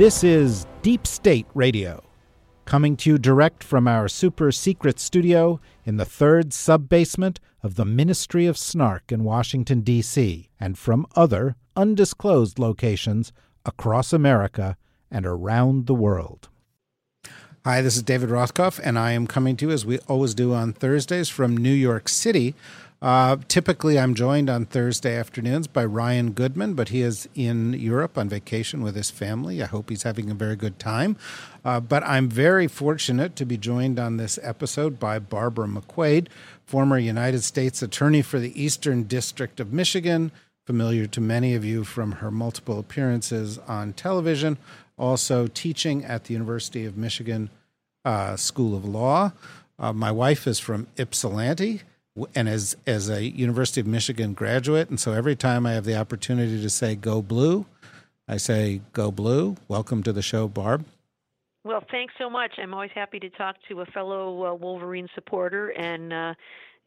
[0.00, 2.02] This is Deep State Radio,
[2.64, 7.74] coming to you direct from our super secret studio in the third sub basement of
[7.74, 13.30] the Ministry of Snark in Washington, D.C., and from other undisclosed locations
[13.66, 14.78] across America
[15.10, 16.48] and around the world.
[17.66, 20.54] Hi, this is David Rothkopf, and I am coming to you as we always do
[20.54, 22.54] on Thursdays from New York City.
[23.02, 28.18] Uh, typically, I'm joined on Thursday afternoons by Ryan Goodman, but he is in Europe
[28.18, 29.62] on vacation with his family.
[29.62, 31.16] I hope he's having a very good time.
[31.64, 36.28] Uh, but I'm very fortunate to be joined on this episode by Barbara McQuade,
[36.66, 40.30] former United States Attorney for the Eastern District of Michigan,
[40.66, 44.58] familiar to many of you from her multiple appearances on television,
[44.98, 47.48] also teaching at the University of Michigan
[48.04, 49.32] uh, School of Law.
[49.78, 51.80] Uh, my wife is from Ypsilanti
[52.34, 55.96] and as as a University of Michigan graduate, and so every time I have the
[55.96, 57.66] opportunity to say "Go Blue,"
[58.28, 60.84] I say "Go Blue." Welcome to the show, Barb.
[61.64, 62.52] Well, thanks so much.
[62.58, 66.34] I'm always happy to talk to a fellow uh, Wolverine supporter and, uh,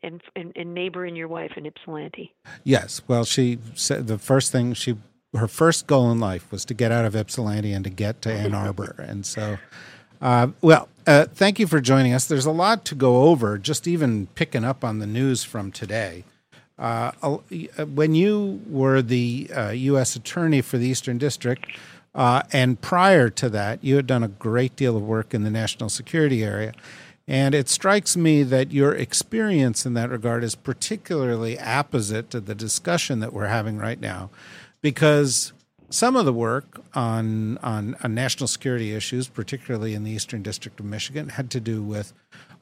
[0.01, 2.33] and, and and neighbor in your wife in Ypsilanti.
[2.63, 3.01] Yes.
[3.07, 4.97] Well, she said the first thing she
[5.35, 8.31] her first goal in life was to get out of Ypsilanti and to get to
[8.31, 9.57] Ann Arbor, and so.
[10.23, 12.25] Uh, well, uh, thank you for joining us.
[12.25, 16.23] There's a lot to go over, just even picking up on the news from today.
[16.79, 17.11] Uh,
[17.93, 20.15] when you were the U.S.
[20.15, 21.65] Uh, Attorney for the Eastern District,
[22.15, 25.51] uh, and prior to that, you had done a great deal of work in the
[25.51, 26.71] national security area.
[27.27, 32.55] And it strikes me that your experience in that regard is particularly apposite to the
[32.55, 34.29] discussion that we're having right now,
[34.81, 35.52] because
[35.93, 40.79] some of the work on, on, on national security issues, particularly in the Eastern District
[40.79, 42.13] of Michigan, had to do with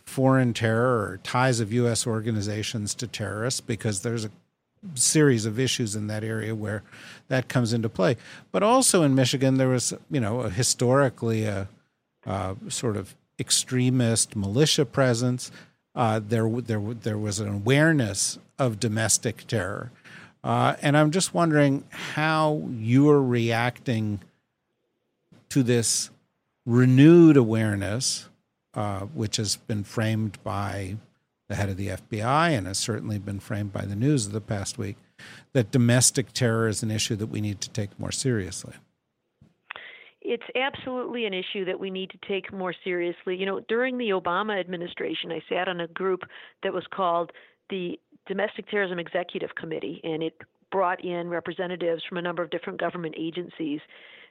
[0.04, 2.06] foreign terror or ties of U.S.
[2.06, 4.32] organizations to terrorists, because there's a
[4.96, 6.84] series of issues in that area where
[7.30, 8.18] that comes into play.
[8.52, 11.70] But also in Michigan, there was, you know, a historically a,
[12.26, 15.52] a sort of extremist militia presence.
[15.96, 19.92] Uh, there, there, there was an awareness of domestic terror.
[20.44, 24.22] Uh, and I'm just wondering how you're reacting
[25.50, 26.10] to this
[26.66, 28.30] renewed awareness,
[28.74, 30.98] uh, which has been framed by
[31.48, 34.42] the head of the FBI and has certainly been framed by the news of the
[34.42, 34.96] past week,
[35.54, 38.74] that domestic terror is an issue that we need to take more seriously.
[40.22, 43.36] It's absolutely an issue that we need to take more seriously.
[43.36, 46.22] You know, during the Obama administration, I sat on a group
[46.64, 47.32] that was called
[47.70, 50.34] the Domestic Terrorism Executive Committee, and it
[50.72, 53.80] brought in representatives from a number of different government agencies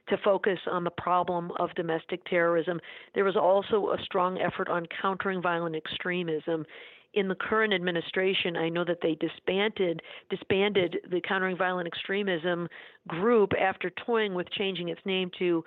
[0.09, 2.79] to focus on the problem of domestic terrorism.
[3.13, 6.65] There was also a strong effort on countering violent extremism.
[7.13, 12.67] In the current administration, I know that they disbanded disbanded the countering violent extremism
[13.07, 15.63] group after toying with changing its name to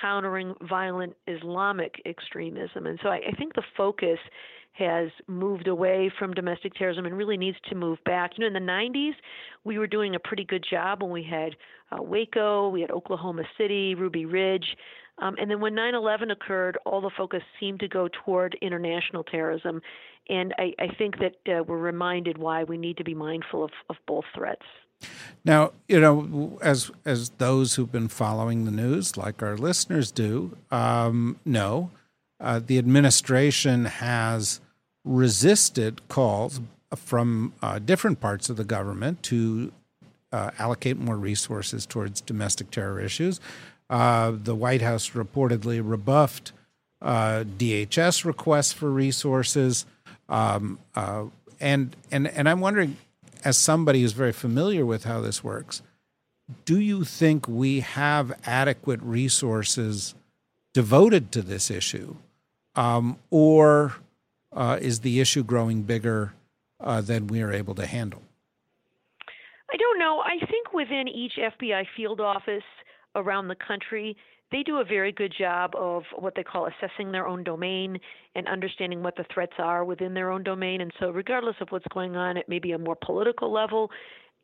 [0.00, 2.86] countering violent Islamic extremism.
[2.86, 4.18] And so I, I think the focus
[4.76, 8.32] has moved away from domestic terrorism and really needs to move back.
[8.36, 9.14] You know, in the 90s,
[9.64, 11.56] we were doing a pretty good job when we had
[11.92, 14.76] uh, Waco, we had Oklahoma City, Ruby Ridge.
[15.18, 19.24] Um, and then when 9 11 occurred, all the focus seemed to go toward international
[19.24, 19.80] terrorism.
[20.28, 23.70] And I, I think that uh, we're reminded why we need to be mindful of,
[23.88, 24.66] of both threats.
[25.44, 30.56] Now, you know, as as those who've been following the news, like our listeners do,
[30.70, 31.90] um, know,
[32.40, 34.60] uh, the administration has
[35.06, 36.60] resisted calls
[36.94, 39.72] from uh, different parts of the government to
[40.32, 43.40] uh, allocate more resources towards domestic terror issues.
[43.88, 46.52] Uh, the White House reportedly rebuffed
[47.00, 49.86] uh, DHS requests for resources,
[50.28, 51.24] um, uh,
[51.60, 52.96] and and and I'm wondering,
[53.44, 55.82] as somebody who's very familiar with how this works,
[56.64, 60.14] do you think we have adequate resources
[60.72, 62.16] devoted to this issue,
[62.74, 63.96] um, or
[64.56, 66.32] uh, is the issue growing bigger
[66.80, 68.22] uh, than we are able to handle?
[69.72, 70.20] I don't know.
[70.20, 72.62] I think within each FBI field office
[73.14, 74.16] around the country,
[74.52, 77.98] they do a very good job of what they call assessing their own domain
[78.34, 80.80] and understanding what the threats are within their own domain.
[80.80, 83.90] And so, regardless of what's going on at maybe a more political level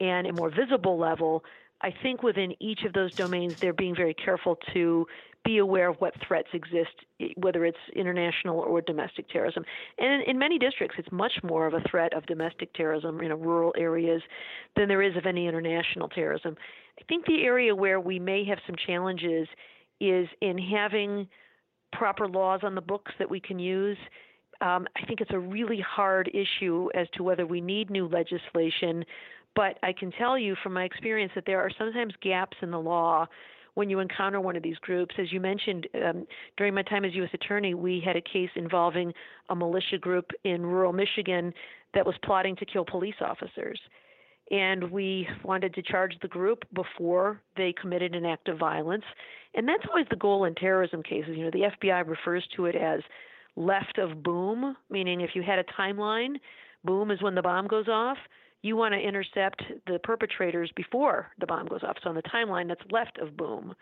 [0.00, 1.44] and a more visible level,
[1.80, 5.06] I think within each of those domains, they're being very careful to
[5.44, 6.92] be aware of what threats exist,
[7.36, 9.64] whether it's international or domestic terrorism.
[9.98, 13.74] And in many districts, it's much more of a threat of domestic terrorism in rural
[13.76, 14.22] areas
[14.76, 16.56] than there is of any international terrorism.
[17.00, 19.48] I think the area where we may have some challenges
[20.00, 21.28] is in having
[21.92, 23.98] proper laws on the books that we can use.
[24.60, 29.04] Um, I think it's a really hard issue as to whether we need new legislation,
[29.56, 32.80] but I can tell you from my experience that there are sometimes gaps in the
[32.80, 33.26] law
[33.74, 35.14] when you encounter one of these groups.
[35.18, 36.26] As you mentioned, um,
[36.56, 37.30] during my time as U.S.
[37.32, 39.12] Attorney, we had a case involving
[39.48, 41.52] a militia group in rural Michigan
[41.94, 43.80] that was plotting to kill police officers.
[44.50, 49.04] And we wanted to charge the group before they committed an act of violence.
[49.54, 51.36] And that's always the goal in terrorism cases.
[51.36, 53.00] You know, the FBI refers to it as
[53.56, 56.36] left of boom, meaning if you had a timeline,
[56.84, 58.18] boom is when the bomb goes off.
[58.62, 61.96] You want to intercept the perpetrators before the bomb goes off.
[62.02, 63.74] So on the timeline, that's left of boom.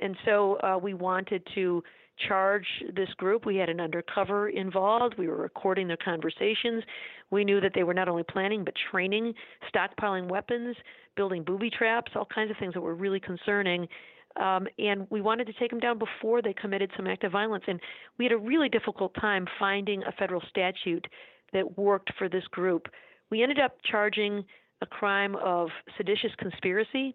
[0.00, 1.82] And so uh, we wanted to
[2.28, 3.46] charge this group.
[3.46, 5.16] We had an undercover involved.
[5.18, 6.82] We were recording their conversations.
[7.30, 9.34] We knew that they were not only planning but training,
[9.72, 10.76] stockpiling weapons,
[11.16, 13.86] building booby traps, all kinds of things that were really concerning.
[14.36, 17.64] Um, and we wanted to take them down before they committed some act of violence.
[17.66, 17.80] And
[18.18, 21.06] we had a really difficult time finding a federal statute
[21.52, 22.88] that worked for this group.
[23.30, 24.44] We ended up charging
[24.80, 27.14] a crime of seditious conspiracy,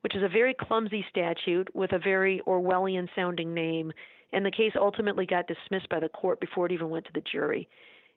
[0.00, 3.92] which is a very clumsy statute with a very Orwellian sounding name.
[4.32, 7.22] And the case ultimately got dismissed by the court before it even went to the
[7.30, 7.68] jury.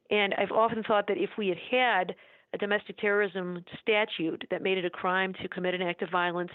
[0.09, 2.15] And I've often thought that if we had had
[2.53, 6.51] a domestic terrorism statute that made it a crime to commit an act of violence,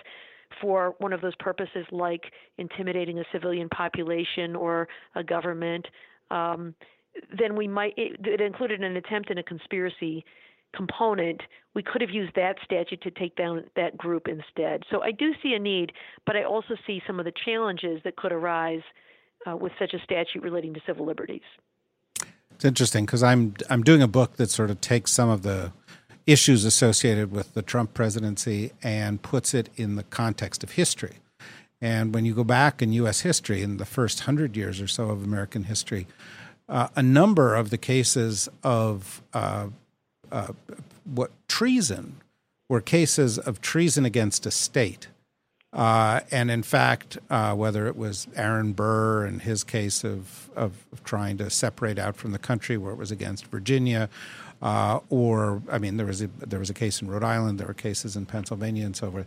[0.60, 2.24] for one of those purposes like
[2.58, 5.86] intimidating a civilian population or a government,
[6.30, 6.74] um,
[7.38, 10.24] then we might, it, it included an attempt in a conspiracy
[10.74, 11.42] component,
[11.74, 14.82] we could have used that statute to take down that group instead.
[14.90, 15.92] So I do see a need,
[16.26, 18.82] but I also see some of the challenges that could arise
[19.46, 21.42] uh, with such a statute relating to civil liberties.
[22.54, 25.72] It's interesting because I'm I'm doing a book that sort of takes some of the
[26.26, 31.16] issues associated with the Trump presidency and puts it in the context of history.
[31.80, 33.20] And when you go back in U.S.
[33.20, 36.06] history, in the first hundred years or so of American history,
[36.68, 39.68] uh, a number of the cases of uh,
[40.30, 40.52] uh,
[41.04, 42.16] what treason
[42.68, 45.08] were cases of treason against a state.
[45.72, 50.84] Uh, and in fact, uh, whether it was Aaron Burr and his case of, of,
[51.04, 54.08] trying to separate out from the country, where it was against Virginia,
[54.62, 57.68] uh, or I mean, there was a there was a case in Rhode Island, there
[57.68, 59.26] were cases in Pennsylvania, and so forth.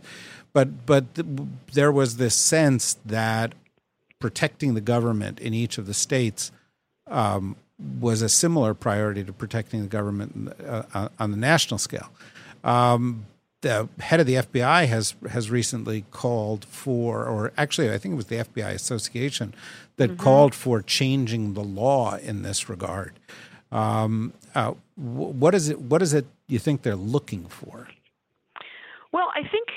[0.52, 1.26] But but th-
[1.72, 3.54] there was this sense that
[4.20, 6.52] protecting the government in each of the states
[7.06, 12.10] um, was a similar priority to protecting the government uh, on the national scale.
[12.62, 13.26] Um,
[13.64, 18.16] the head of the FBI has has recently called for, or actually, I think it
[18.16, 19.54] was the FBI Association
[19.96, 20.22] that mm-hmm.
[20.22, 23.18] called for changing the law in this regard.
[23.72, 25.80] Um, uh, what is it?
[25.80, 27.88] What is it you think they're looking for?
[29.12, 29.68] Well, I think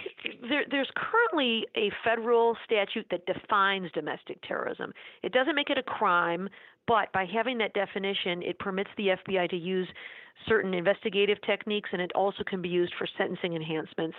[0.50, 4.94] there, there's currently a federal statute that defines domestic terrorism.
[5.24, 6.50] It doesn't make it a crime,
[6.88, 9.88] but by having that definition, it permits the FBI to use
[10.48, 14.16] certain investigative techniques, and it also can be used for sentencing enhancements.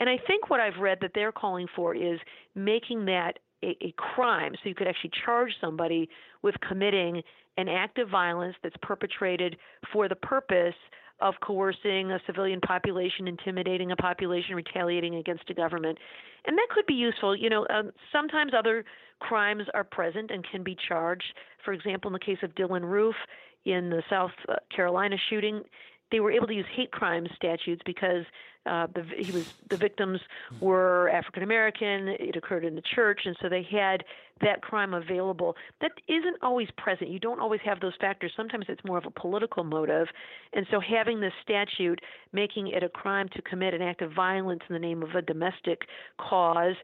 [0.00, 2.18] And I think what I've read that they're calling for is
[2.54, 6.08] making that a, a crime, so you could actually charge somebody
[6.42, 7.22] with committing
[7.56, 9.56] an act of violence that's perpetrated
[9.92, 10.74] for the purpose
[11.20, 15.98] of coercing a civilian population, intimidating a population, retaliating against a government.
[16.46, 17.36] And that could be useful.
[17.36, 18.84] You know, um, sometimes other
[19.20, 21.34] crimes are present and can be charged.
[21.64, 23.16] For example, in the case of Dylan Roof
[23.64, 25.62] in the South uh, Carolina shooting,
[26.10, 28.24] they were able to use hate crime statutes because
[28.66, 30.20] uh, the he was the victims
[30.60, 32.08] were African American.
[32.08, 34.04] It occurred in the church, and so they had
[34.40, 35.56] that crime available.
[35.80, 37.10] That isn't always present.
[37.10, 38.32] You don't always have those factors.
[38.36, 40.08] Sometimes it's more of a political motive,
[40.52, 42.00] and so having this statute
[42.32, 45.22] making it a crime to commit an act of violence in the name of a
[45.22, 45.82] domestic
[46.18, 46.76] cause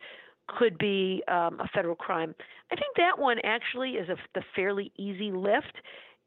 [0.47, 2.35] could be um, a federal crime.
[2.71, 5.77] I think that one actually is a the fairly easy lift,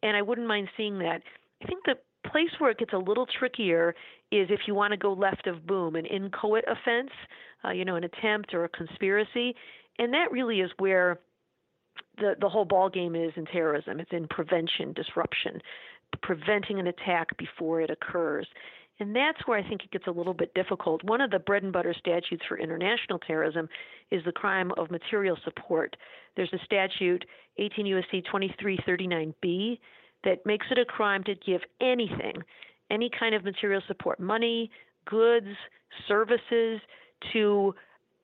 [0.03, 1.21] and I wouldn't mind seeing that.
[1.61, 1.95] I think the
[2.31, 3.95] place where it gets a little trickier
[4.31, 7.11] is if you want to go left of boom, an inchoate offense,
[7.65, 9.55] uh, you know, an attempt or a conspiracy,
[9.99, 11.19] and that really is where
[12.17, 13.99] the the whole ball game is in terrorism.
[13.99, 15.61] It's in prevention, disruption,
[16.21, 18.47] preventing an attack before it occurs.
[18.99, 21.03] And that's where I think it gets a little bit difficult.
[21.03, 23.69] One of the bread and butter statutes for international terrorism
[24.09, 25.95] is the crime of material support.
[26.35, 27.23] There's a statute,
[27.57, 28.23] 18 U.S.C.
[28.33, 29.77] 2339B,
[30.27, 32.35] that makes it a crime to give anything,
[32.91, 34.69] any kind of material support, money,
[35.05, 35.47] goods,
[36.07, 36.81] services,
[37.31, 37.73] to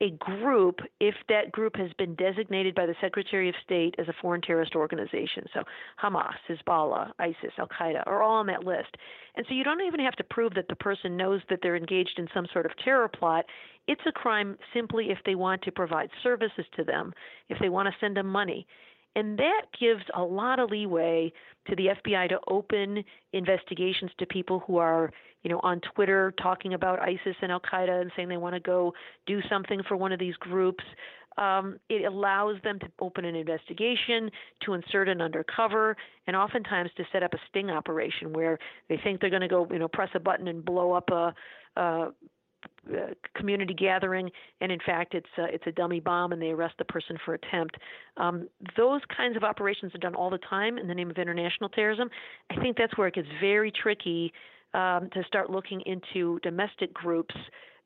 [0.01, 4.13] a group if that group has been designated by the Secretary of State as a
[4.21, 5.45] foreign terrorist organization.
[5.53, 5.61] So
[6.03, 8.97] Hamas, Hezbollah, ISIS, Al Qaeda are all on that list.
[9.37, 12.15] And so you don't even have to prove that the person knows that they're engaged
[12.17, 13.45] in some sort of terror plot.
[13.87, 17.13] It's a crime simply if they want to provide services to them,
[17.47, 18.67] if they want to send them money.
[19.15, 21.31] And that gives a lot of leeway
[21.67, 25.11] to the FBI to open investigations to people who are,
[25.43, 28.59] you know, on Twitter talking about ISIS and Al Qaeda and saying they want to
[28.59, 28.93] go
[29.25, 30.83] do something for one of these groups.
[31.37, 34.29] Um, it allows them to open an investigation,
[34.63, 35.95] to insert an undercover,
[36.27, 39.67] and oftentimes to set up a sting operation where they think they're going to go,
[39.71, 41.33] you know, press a button and blow up a,
[41.79, 42.09] a
[42.91, 44.29] uh, community gathering,
[44.61, 47.33] and in fact, it's uh, it's a dummy bomb, and they arrest the person for
[47.33, 47.77] attempt.
[48.17, 51.69] Um, those kinds of operations are done all the time in the name of international
[51.69, 52.09] terrorism.
[52.49, 54.33] I think that's where it gets very tricky
[54.73, 57.35] um, to start looking into domestic groups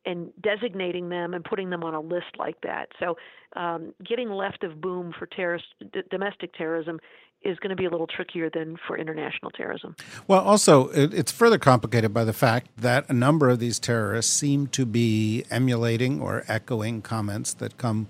[0.06, 2.88] and designating them and putting them on a list like that.
[3.00, 3.18] So,
[3.56, 7.00] um, getting left of boom for terrorist d- domestic terrorism
[7.44, 9.96] is going to be a little trickier than for international terrorism.
[10.28, 14.68] Well, also, it's further complicated by the fact that a number of these terrorists seem
[14.68, 18.10] to be emulating or echoing comments that come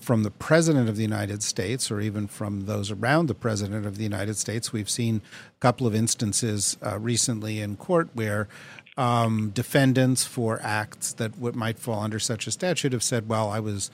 [0.00, 3.96] from the President of the United States or even from those around the President of
[3.96, 4.72] the United States.
[4.72, 5.22] We've seen
[5.56, 8.48] a couple of instances uh, recently in court where
[8.96, 13.60] um, defendants for acts that might fall under such a statute have said, well, I
[13.60, 13.90] was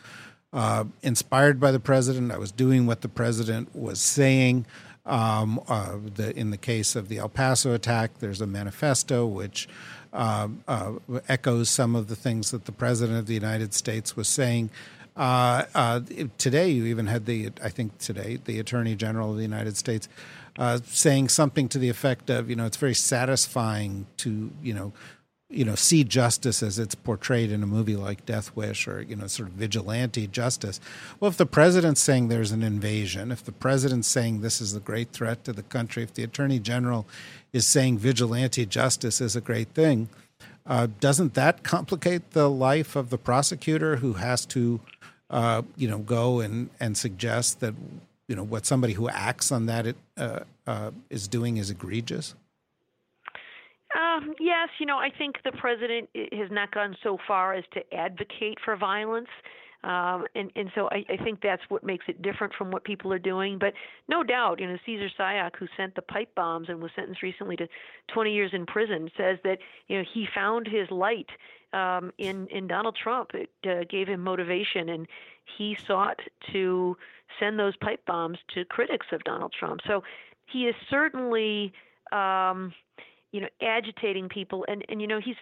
[0.53, 2.33] uh, inspired by the president.
[2.33, 4.67] I was doing what the president was saying.
[5.05, 9.69] Um, uh, the, in the case of the El Paso attack, there's a manifesto which
[10.11, 10.93] uh, uh
[11.29, 14.71] echoes some of the things that the president of the United States was saying.
[15.17, 16.01] Uh, uh,
[16.39, 20.09] today, you even had the, I think today, the Attorney General of the United States
[20.85, 24.93] saying something to the effect of, you know, it's very satisfying to, you know,
[25.51, 29.17] you know see justice as it's portrayed in a movie like Death Wish or you
[29.17, 30.79] know sort of vigilante justice.
[31.19, 34.81] Well, if the president's saying there's an invasion, if the president's saying this is a
[34.81, 37.07] great threat to the country, if the attorney general
[37.53, 40.09] is saying vigilante justice is a great thing,
[40.67, 44.81] uh, doesn't that complicate the life of the prosecutor who has to
[45.31, 47.75] uh, you know go and and suggest that
[48.27, 52.35] you know what somebody who acts on that uh, uh is doing is egregious?
[54.19, 57.95] Um, yes, you know, I think the president has not gone so far as to
[57.95, 59.29] advocate for violence.
[59.85, 63.13] Um, and, and so I, I think that's what makes it different from what people
[63.13, 63.59] are doing.
[63.59, 63.75] But
[64.09, 67.55] no doubt, you know, Cesar Sayoc, who sent the pipe bombs and was sentenced recently
[67.57, 67.69] to
[68.13, 71.29] 20 years in prison, says that you know he found his light
[71.73, 73.31] um, in in Donald Trump.
[73.35, 75.07] It uh, gave him motivation, and
[75.57, 76.19] he sought
[76.53, 76.97] to
[77.39, 79.81] send those pipe bombs to critics of Donald Trump.
[79.87, 80.03] So
[80.47, 81.73] he is certainly.
[82.11, 82.73] Um,
[83.33, 84.65] you know, agitating people.
[84.69, 85.37] And and you know, he's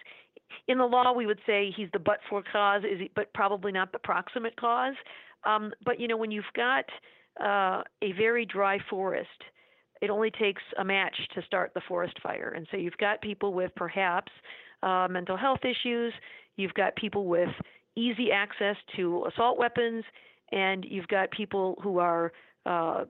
[0.67, 3.71] in the law we would say he's the but for cause, is he, but probably
[3.71, 4.95] not the proximate cause.
[5.43, 6.85] Um, but you know, when you've got
[7.41, 9.29] uh, a very dry forest,
[10.01, 12.53] it only takes a match to start the forest fire.
[12.55, 14.31] And so you've got people with perhaps
[14.83, 16.13] uh, mental health issues.
[16.55, 17.49] You've got people with
[17.95, 20.03] easy access to assault weapons,
[20.51, 22.31] and you've got people who are
[22.65, 23.05] uh,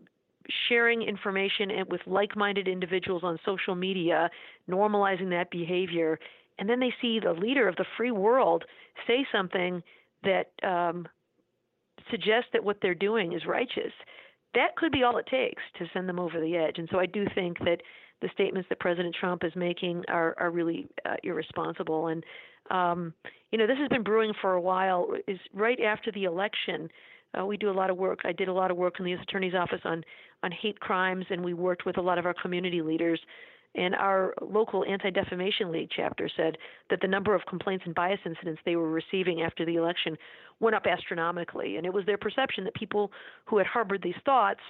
[0.70, 4.30] sharing information with like-minded individuals on social media,
[4.70, 6.20] normalizing that behavior,
[6.60, 8.64] and then they see the leader of the free world
[9.06, 9.84] say something
[10.24, 11.08] that um,
[12.10, 13.94] suggests that what they're doing is righteous.
[14.54, 16.78] That could be all it takes to send them over the edge.
[16.78, 17.82] And so I do think that
[18.22, 22.08] the statements that President Trump is making are are really uh, irresponsible.
[22.08, 22.24] And
[22.72, 23.14] um,
[23.52, 25.08] you know, this has been brewing for a while.
[25.28, 26.90] Is right after the election.
[27.40, 28.20] Uh, we do a lot of work.
[28.26, 29.24] I did a lot of work in the U.S.
[29.24, 30.04] Attorney's Office on
[30.44, 33.20] on hate crimes, and we worked with a lot of our community leaders.
[33.76, 36.58] And our local Anti Defamation League chapter said
[36.90, 40.18] that the number of complaints and bias incidents they were receiving after the election
[40.60, 41.78] went up astronomically.
[41.78, 43.12] And it was their perception that people
[43.46, 44.62] who had harbored these thoughts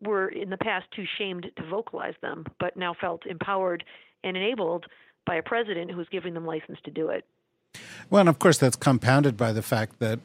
[0.00, 3.84] were in the past too shamed to vocalize them, but now felt empowered
[4.22, 4.86] and enabled
[5.26, 7.24] by a president who was giving them license to do it.
[8.10, 10.20] Well, and of course, that's compounded by the fact that,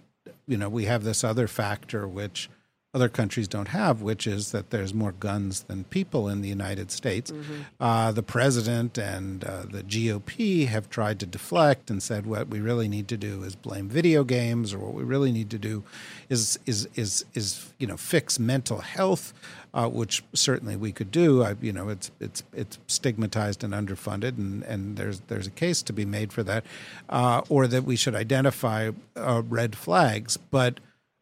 [0.47, 2.49] you know, we have this other factor which
[2.93, 6.89] other countries don't have, which is that there's more guns than people in the United
[6.89, 7.31] States.
[7.31, 7.53] Mm-hmm.
[7.79, 12.59] Uh, the president and uh, the GOP have tried to deflect and said what we
[12.59, 15.83] really need to do is blame video games, or what we really need to do
[16.29, 19.33] is is is is you know fix mental health,
[19.77, 21.43] uh, which certainly we could do.
[21.43, 25.83] I, you know, it's it's it's stigmatized and underfunded, and, and there's there's a case
[25.83, 26.65] to be made for that,
[27.09, 30.79] uh, or that we should identify uh, red flags, but.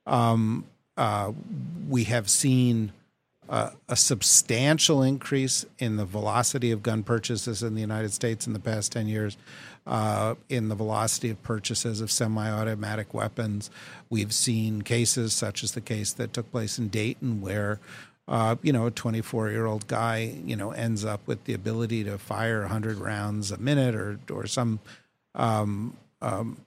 [0.08, 0.66] Um,
[0.98, 1.34] uh,
[1.90, 2.94] we have seen
[3.50, 8.54] uh, a substantial increase in the velocity of gun purchases in the United States in
[8.54, 9.36] the past 10 years,
[9.86, 13.70] uh, in the velocity of purchases of semi automatic weapons.
[14.10, 17.80] We've seen cases such as the case that took place in Dayton where
[18.28, 22.04] uh, you know, a 24 year old guy, you know, ends up with the ability
[22.04, 24.80] to fire 100 rounds a minute or, or some
[25.36, 26.58] um, um,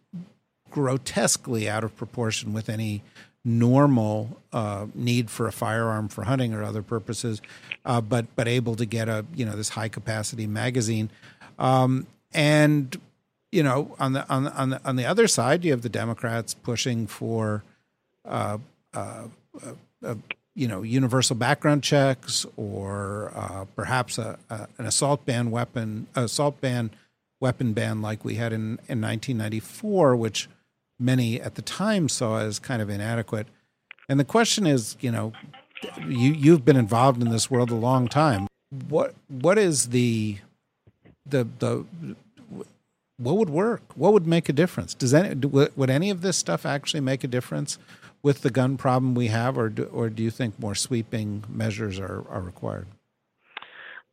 [0.71, 3.03] grotesquely out of proportion with any
[3.45, 7.41] normal uh, need for a firearm for hunting or other purposes,
[7.85, 11.11] uh, but but able to get a you know this high capacity magazine,
[11.59, 13.01] um, and
[13.51, 15.89] you know on the on the, on the on the other side you have the
[15.89, 17.65] Democrats pushing for.
[18.25, 18.59] Uh,
[18.93, 19.25] uh,
[20.59, 26.61] you know universal background checks or uh, perhaps a, a, an assault ban weapon assault
[26.61, 26.91] ban
[27.41, 30.49] weapon ban like we had in, in 1994 which
[30.99, 33.47] many at the time saw as kind of inadequate.
[34.09, 35.33] And the question is you know
[36.07, 38.49] you you've been involved in this world a long time.
[38.89, 40.39] What what is the
[41.25, 41.85] the the
[43.17, 43.83] what would work?
[43.97, 44.95] What would make a difference?
[44.95, 47.79] Does any would any of this stuff actually make a difference
[48.23, 51.99] with the gun problem we have, or do, or do you think more sweeping measures
[51.99, 52.87] are, are required?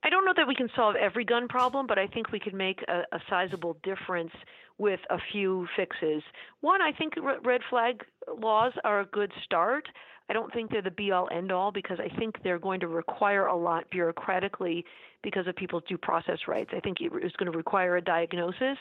[0.03, 2.53] I don't know that we can solve every gun problem, but I think we could
[2.53, 4.31] make a, a sizable difference
[4.77, 6.21] with a few fixes.
[6.61, 8.03] One, I think red flag
[8.39, 9.87] laws are a good start.
[10.29, 12.87] I don't think they're the be all end all because I think they're going to
[12.87, 14.83] require a lot bureaucratically
[15.23, 16.71] because of people's due process rights.
[16.75, 18.77] I think it's going to require a diagnosis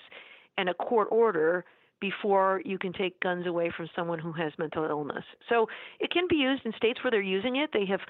[0.59, 1.65] and a court order
[2.05, 5.25] before you can take guns away from someone who has mental illness.
[5.49, 5.67] So
[6.01, 7.71] it can be used in states where they're using it.
[7.73, 8.01] They have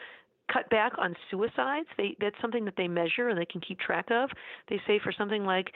[0.52, 1.86] cut back on suicides.
[1.96, 4.30] They that's something that they measure and they can keep track of.
[4.68, 5.68] They say for something like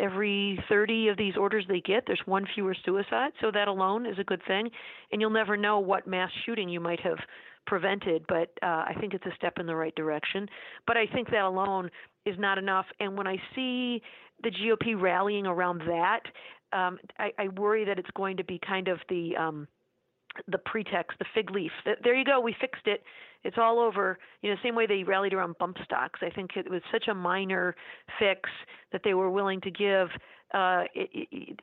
[0.00, 3.32] every 30 of these orders they get, there's one fewer suicide.
[3.42, 4.70] So that alone is a good thing.
[5.12, 7.18] And you'll never know what mass shooting you might have
[7.66, 10.48] prevented, but uh, I think it's a step in the right direction.
[10.86, 11.90] But I think that alone
[12.24, 12.86] is not enough.
[13.00, 14.00] And when I see
[14.42, 16.20] the GOP rallying around that,
[16.72, 19.68] um, I, I worry that it's going to be kind of the um,
[20.48, 21.72] the pretext, the fig leaf.
[22.02, 23.02] There you go, we fixed it.
[23.44, 24.18] It's all over.
[24.42, 26.20] You know, the same way they rallied around bump stocks.
[26.22, 27.74] I think it was such a minor
[28.18, 28.50] fix
[28.92, 30.08] that they were willing to give
[30.54, 30.84] uh,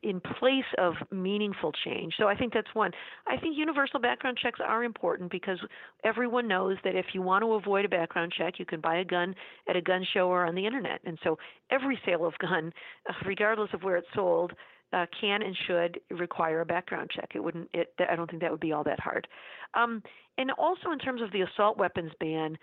[0.02, 2.14] in place of meaningful change.
[2.18, 2.92] So I think that's one.
[3.26, 5.58] I think universal background checks are important because
[6.04, 9.04] everyone knows that if you want to avoid a background check, you can buy a
[9.04, 9.34] gun
[9.68, 11.00] at a gun show or on the internet.
[11.04, 11.38] And so
[11.70, 12.72] every sale of gun,
[13.26, 14.52] regardless of where it's sold,
[14.94, 17.32] uh, can and should require a background check.
[17.34, 17.68] It wouldn't.
[17.74, 19.26] It, I don't think that would be all that hard.
[19.74, 20.02] Um,
[20.38, 22.56] and also in terms of the assault weapons ban,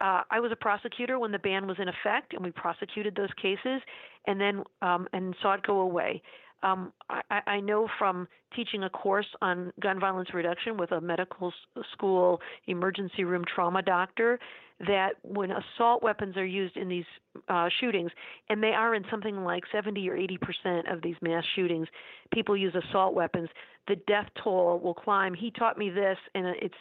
[0.00, 3.32] uh, I was a prosecutor when the ban was in effect, and we prosecuted those
[3.40, 3.80] cases,
[4.26, 6.22] and then um, and saw it go away.
[6.62, 11.52] Um, I, I know from teaching a course on gun violence reduction with a medical
[11.92, 14.38] school emergency room trauma doctor
[14.86, 17.04] that when assault weapons are used in these
[17.48, 18.10] uh, shootings,
[18.48, 21.86] and they are in something like 70 or 80 percent of these mass shootings,
[22.32, 23.48] people use assault weapons.
[23.88, 25.34] The death toll will climb.
[25.34, 26.74] He taught me this, and it's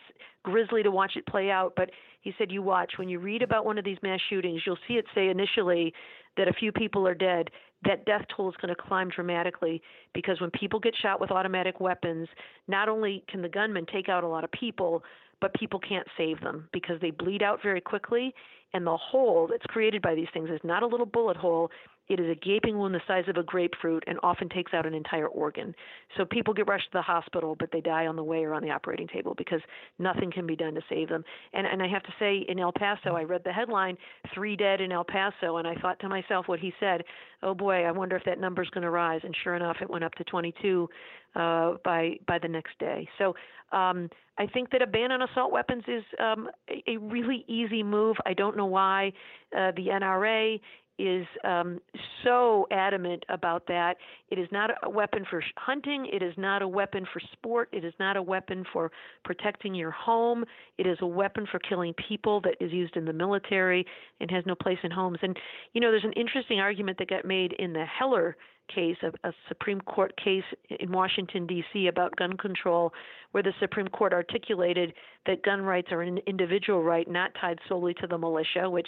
[0.43, 1.73] grisly to watch it play out.
[1.75, 1.91] But
[2.21, 4.95] he said, "You watch when you read about one of these mass shootings, you'll see
[4.95, 5.93] it say initially
[6.37, 7.49] that a few people are dead,
[7.83, 9.81] that death toll is going to climb dramatically
[10.13, 12.27] because when people get shot with automatic weapons,
[12.67, 15.03] not only can the gunman take out a lot of people,
[15.39, 18.33] but people can't save them because they bleed out very quickly.
[18.73, 21.71] And the hole that's created by these things is not a little bullet hole,
[22.12, 24.93] it is a gaping wound the size of a grapefruit and often takes out an
[24.93, 25.74] entire organ.
[26.17, 28.62] So people get rushed to the hospital, but they die on the way or on
[28.62, 29.62] the operating table because
[29.97, 31.24] nothing can be done to save them.
[31.54, 33.97] And and I have to say, in El Paso, I read the headline,
[34.34, 37.04] three dead in El Paso, and I thought to myself what he said,
[37.43, 39.21] oh boy, I wonder if that number's going to rise.
[39.24, 40.89] And sure enough, it went up to 22
[41.36, 43.08] uh, by by the next day.
[43.17, 43.36] So
[43.71, 46.50] um, I think that a ban on assault weapons is um,
[46.88, 48.17] a, really easy move.
[48.26, 49.13] I don't know why
[49.56, 50.60] uh, the NRA
[50.97, 51.80] is um,
[52.23, 53.97] so adamant about that.
[54.30, 56.08] It is not a weapon for hunting.
[56.12, 57.69] It is not a weapon for sport.
[57.71, 58.91] It is not a weapon for
[59.23, 60.45] protecting your home.
[60.77, 63.86] It is a weapon for killing people that is used in the military
[64.19, 65.17] and has no place in homes.
[65.21, 65.38] And,
[65.73, 68.38] you know, there's an interesting argument that got made in the Heller
[68.73, 70.43] case, a, a Supreme Court case
[70.80, 72.93] in Washington, D.C., about gun control,
[73.32, 74.93] where the Supreme Court articulated
[75.25, 78.88] that gun rights are an individual right, not tied solely to the militia, which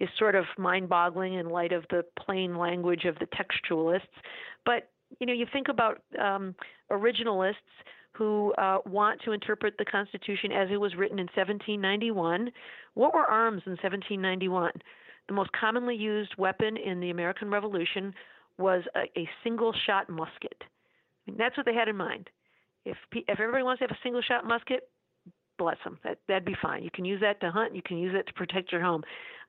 [0.00, 4.00] is sort of mind-boggling in light of the plain language of the textualists.
[4.64, 6.54] But you know, you think about um,
[6.90, 7.54] originalists
[8.12, 12.50] who uh, want to interpret the Constitution as it was written in 1791.
[12.94, 14.72] What were arms in 1791?
[15.28, 18.12] The most commonly used weapon in the American Revolution
[18.58, 20.56] was a, a single-shot musket.
[20.60, 22.28] I mean, that's what they had in mind.
[22.84, 24.88] If if everybody wants to have a single-shot musket,
[25.58, 25.98] bless them.
[26.04, 26.82] That that'd be fine.
[26.82, 27.74] You can use that to hunt.
[27.74, 29.02] You can use it to protect your home.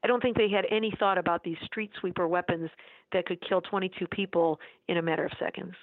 [0.03, 2.69] I don't think they had any thought about these street sweeper weapons
[3.11, 5.73] that could kill 22 people in a matter of seconds.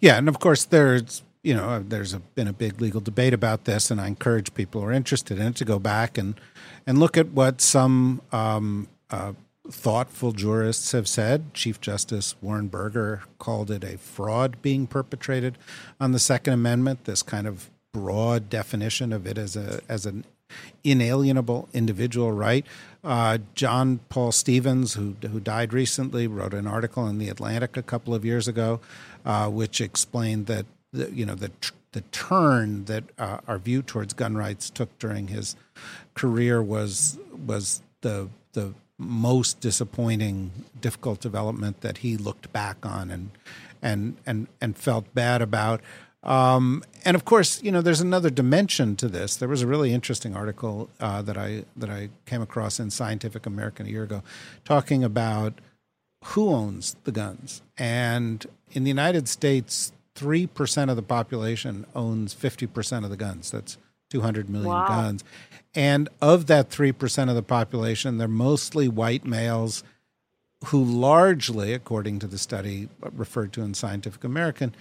[0.00, 3.64] Yeah, and of course there's you know there's a, been a big legal debate about
[3.64, 6.38] this, and I encourage people who are interested in it to go back and
[6.86, 9.32] and look at what some um, uh,
[9.70, 11.54] thoughtful jurists have said.
[11.54, 15.58] Chief Justice Warren Burger called it a fraud being perpetrated
[16.00, 17.04] on the Second Amendment.
[17.04, 20.24] This kind of broad definition of it as a as an
[20.84, 22.66] inalienable individual right.
[23.04, 27.82] Uh, John Paul Stevens, who who died recently, wrote an article in the Atlantic a
[27.82, 28.80] couple of years ago,
[29.24, 31.50] uh, which explained that the, you know the
[31.92, 35.56] the turn that uh, our view towards gun rights took during his
[36.14, 43.30] career was was the the most disappointing, difficult development that he looked back on and
[43.80, 45.80] and and and felt bad about.
[46.22, 49.36] Um, and of course, you know, there's another dimension to this.
[49.36, 53.46] There was a really interesting article uh, that I that I came across in Scientific
[53.46, 54.22] American a year ago,
[54.64, 55.54] talking about
[56.24, 57.62] who owns the guns.
[57.76, 63.16] And in the United States, three percent of the population owns fifty percent of the
[63.16, 63.50] guns.
[63.52, 63.78] That's
[64.10, 64.88] two hundred million wow.
[64.88, 65.22] guns.
[65.74, 69.84] And of that 3% of the population, they're mostly white males
[70.66, 74.74] who largely, according to the study referred to in Scientific American,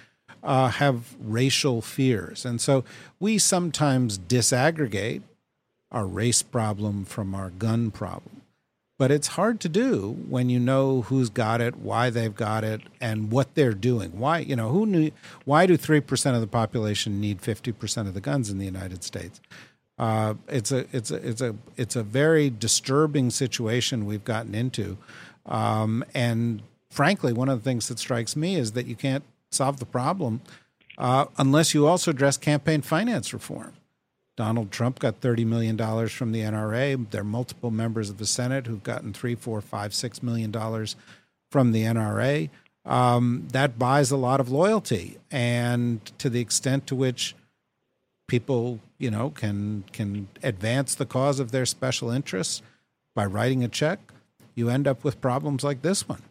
[0.44, 2.46] uh, have racial fears.
[2.46, 2.84] And so
[3.20, 5.22] we sometimes disaggregate
[5.92, 8.42] our race problem from our gun problem.
[9.00, 12.82] But it's hard to do when you know who's got it, why they've got it,
[13.00, 14.18] and what they're doing.
[14.18, 15.12] Why, you know, who knew?
[15.46, 18.66] Why do three percent of the population need fifty percent of the guns in the
[18.66, 19.40] United States?
[20.00, 24.98] Uh, it's a it's a it's a it's a very disturbing situation we've gotten into,
[25.46, 29.80] um, and frankly, one of the things that strikes me is that you can't solve
[29.80, 30.42] the problem
[30.98, 33.74] uh, unless you also address campaign finance reform.
[34.36, 37.10] Donald Trump got thirty million dollars from the NRA.
[37.10, 40.96] There are multiple members of the Senate who've gotten three, four, five, six million dollars
[41.52, 42.50] from the NRA.
[42.86, 47.36] Um, that buys a lot of loyalty, and to the extent to which
[48.28, 52.62] people, you know, can can advance the cause of their special interests
[53.16, 54.00] by writing a check,
[54.54, 56.22] you end up with problems like this one.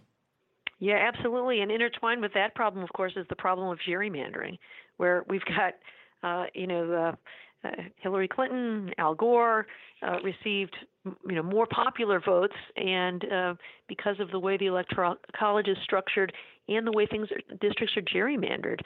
[0.79, 1.61] Yeah, absolutely.
[1.61, 4.59] And intertwined with that problem, of course, is the problem of gerrymandering,
[4.99, 5.75] where we've got,
[6.23, 9.67] uh, you know, uh, uh, Hillary Clinton, Al Gore
[10.03, 13.55] uh, received, you know, more popular votes, and uh,
[13.89, 16.33] because of the way the electoral college is structured
[16.69, 18.81] and the way things are, districts are gerrymandered,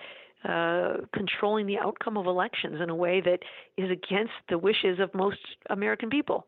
[0.44, 3.40] uh, controlling the outcome of elections in a way that
[3.76, 6.46] is against the wishes of most American people.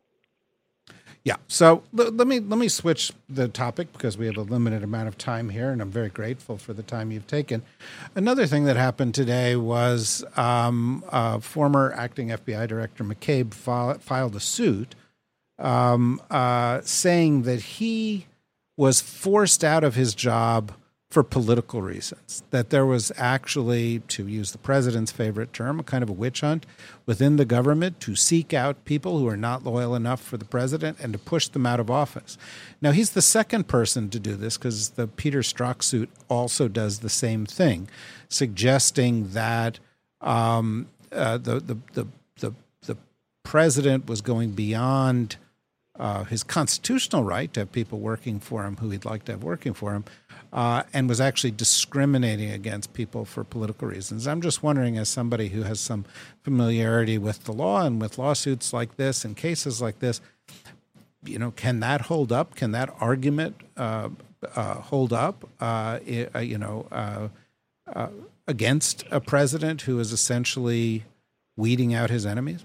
[1.23, 1.37] Yeah.
[1.47, 5.07] So l- let me let me switch the topic because we have a limited amount
[5.07, 7.63] of time here, and I'm very grateful for the time you've taken.
[8.13, 14.35] Another thing that happened today was um, uh, former acting FBI Director McCabe fi- filed
[14.35, 14.95] a suit
[15.59, 18.25] um, uh, saying that he
[18.75, 20.73] was forced out of his job
[21.13, 22.41] for political reasons.
[22.49, 26.41] That there was actually, to use the president's favorite term, a kind of a witch
[26.41, 26.65] hunt
[27.05, 30.97] within the government to seek out people who are not loyal enough for the president
[30.99, 32.35] and to push them out of office.
[32.81, 36.99] Now, he's the second person to do this because the Peter Strzok suit also does
[36.99, 37.87] the same thing,
[38.27, 39.77] suggesting that
[40.19, 42.07] um, uh, the, the, the,
[42.39, 42.53] the,
[42.87, 42.97] the
[43.43, 45.37] president was going beyond.
[45.99, 49.43] Uh, his constitutional right to have people working for him who he'd like to have
[49.43, 50.03] working for him,
[50.53, 54.27] uh, and was actually discriminating against people for political reasons.
[54.27, 56.05] I'm just wondering, as somebody who has some
[56.43, 60.21] familiarity with the law and with lawsuits like this and cases like this,
[61.25, 62.55] you know, can that hold up?
[62.55, 64.09] Can that argument uh,
[64.55, 65.49] uh, hold up?
[65.59, 65.99] Uh,
[66.35, 68.07] uh, you know, uh,
[68.47, 71.05] against a president who is essentially
[71.57, 72.63] weeding out his enemies?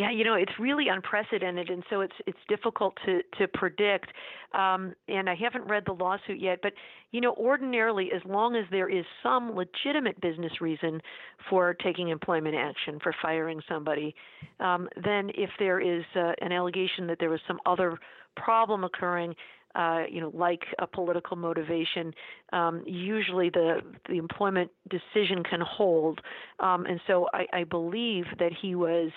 [0.00, 4.06] Yeah, you know, it's really unprecedented, and so it's it's difficult to to predict.
[4.54, 6.72] Um, and I haven't read the lawsuit yet, but
[7.12, 11.02] you know, ordinarily, as long as there is some legitimate business reason
[11.50, 14.14] for taking employment action for firing somebody,
[14.58, 17.98] um, then if there is uh, an allegation that there was some other
[18.38, 19.34] problem occurring,
[19.74, 22.14] uh, you know, like a political motivation,
[22.54, 26.22] um, usually the the employment decision can hold.
[26.58, 29.10] Um, and so I, I believe that he was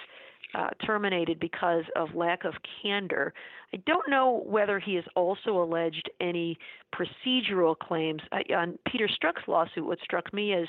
[0.53, 3.33] uh, terminated because of lack of candor.
[3.73, 6.57] I don't know whether he has also alleged any
[6.93, 8.21] procedural claims.
[8.31, 10.67] I, on Peter Strzok's lawsuit, what struck me as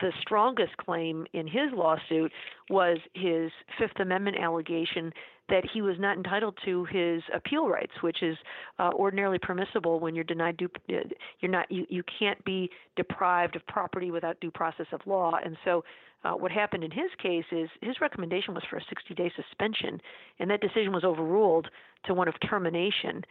[0.00, 2.32] the strongest claim in his lawsuit
[2.68, 5.12] was his Fifth Amendment allegation
[5.48, 8.36] that he was not entitled to his appeal rights, which is
[8.78, 10.68] uh, ordinarily permissible when you're denied due.
[10.88, 11.70] You're not.
[11.70, 15.38] You, you can't be deprived of property without due process of law.
[15.44, 15.84] And so
[16.24, 20.00] uh, what happened in his case is his recommendation was for a 60 day suspension,
[20.40, 21.68] and that decision was overruled
[22.06, 23.22] to one of termination.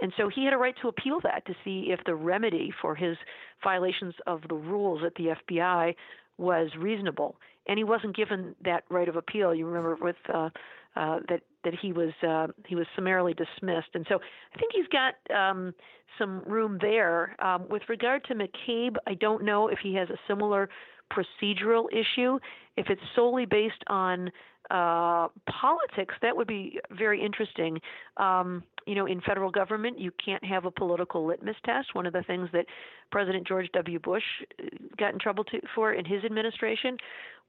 [0.00, 2.94] And so he had a right to appeal that to see if the remedy for
[2.94, 3.16] his
[3.62, 5.94] violations of the rules at the FBI
[6.38, 7.36] was reasonable.
[7.68, 9.54] And he wasn't given that right of appeal.
[9.54, 10.50] You remember with uh,
[10.96, 14.88] uh, that that he was uh, he was summarily dismissed, and so I think he's
[14.88, 15.74] got um,
[16.18, 17.36] some room there.
[17.44, 20.68] Um, with regard to McCabe, I don't know if he has a similar
[21.12, 22.38] procedural issue.
[22.76, 24.30] If it's solely based on
[24.70, 27.78] uh, politics, that would be very interesting.
[28.16, 31.94] Um, you know, in federal government, you can't have a political litmus test.
[31.94, 32.66] One of the things that
[33.10, 33.98] President George W.
[33.98, 34.22] Bush
[34.58, 34.66] uh,
[34.98, 36.96] got in trouble to, for in his administration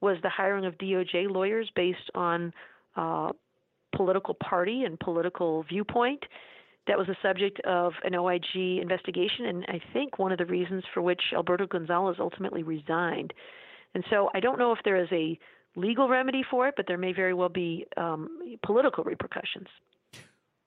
[0.00, 2.52] was the hiring of DOJ lawyers based on
[2.96, 3.30] uh,
[3.96, 6.24] political party and political viewpoint.
[6.86, 10.84] That was the subject of an OIG investigation, and I think one of the reasons
[10.92, 13.32] for which Alberto Gonzales ultimately resigned.
[13.94, 15.38] And so I don't know if there is a
[15.76, 18.28] legal remedy for it, but there may very well be um,
[18.64, 19.68] political repercussions.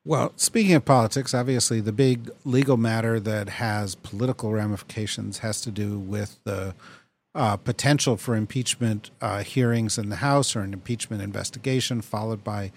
[0.04, 5.72] Well, speaking of politics, obviously the big legal matter that has political ramifications has to
[5.72, 6.74] do with the
[7.36, 12.72] uh, potential for impeachment uh, hearings in the House or an impeachment investigation, followed by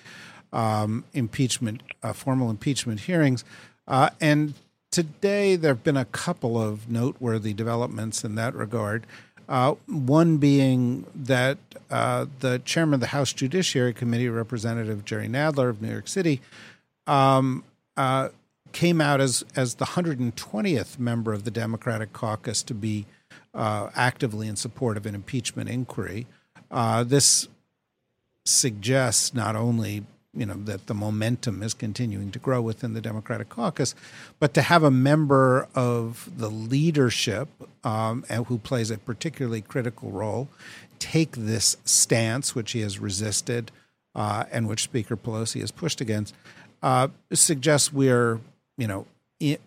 [0.52, 3.44] um, impeachment, uh, formal impeachment hearings.
[3.86, 4.54] Uh, and
[4.90, 9.06] today there have been a couple of noteworthy developments in that regard.
[9.48, 11.58] Uh, one being that
[11.90, 16.40] uh, the chairman of the House Judiciary Committee, Representative Jerry Nadler of New York City,
[17.08, 17.64] um,
[17.96, 18.28] uh,
[18.70, 23.06] came out as as the 120th member of the Democratic caucus to be
[23.52, 26.28] uh, actively in support of an impeachment inquiry.
[27.04, 27.48] this
[28.44, 33.48] suggests not only you know that the momentum is continuing to grow within the Democratic
[33.48, 33.94] caucus,
[34.38, 37.48] but to have a member of the leadership
[37.84, 40.48] um, who plays a particularly critical role
[41.00, 43.72] take this stance, which he has resisted
[44.14, 46.34] uh, and which Speaker Pelosi has pushed against,
[46.82, 48.40] uh, suggests we're
[48.76, 49.06] you know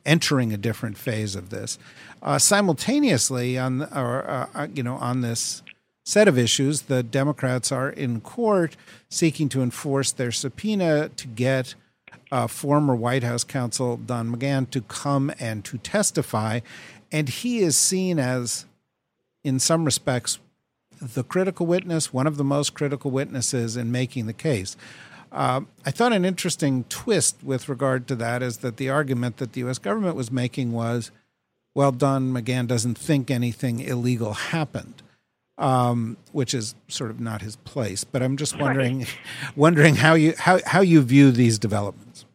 [0.05, 1.77] entering a different phase of this.
[2.21, 5.61] Uh, simultaneously, on or uh, uh, you know on this
[6.03, 8.75] set of issues, the Democrats are in court
[9.09, 11.75] seeking to enforce their subpoena to get
[12.31, 16.59] uh, former White House counsel Don McGahn to come and to testify.
[17.11, 18.65] And he is seen as,
[19.43, 20.39] in some respects,
[20.99, 24.75] the critical witness, one of the most critical witnesses in making the case.
[25.31, 29.53] Uh, I thought an interesting twist with regard to that is that the argument that
[29.53, 29.77] the U.S.
[29.77, 31.11] government was making was,
[31.75, 35.02] well, Don McGahn doesn't think anything illegal happened
[35.57, 38.03] um, which is sort of not his place.
[38.03, 39.17] But I'm just wondering, right.
[39.55, 42.25] wondering how you how how you view these developments.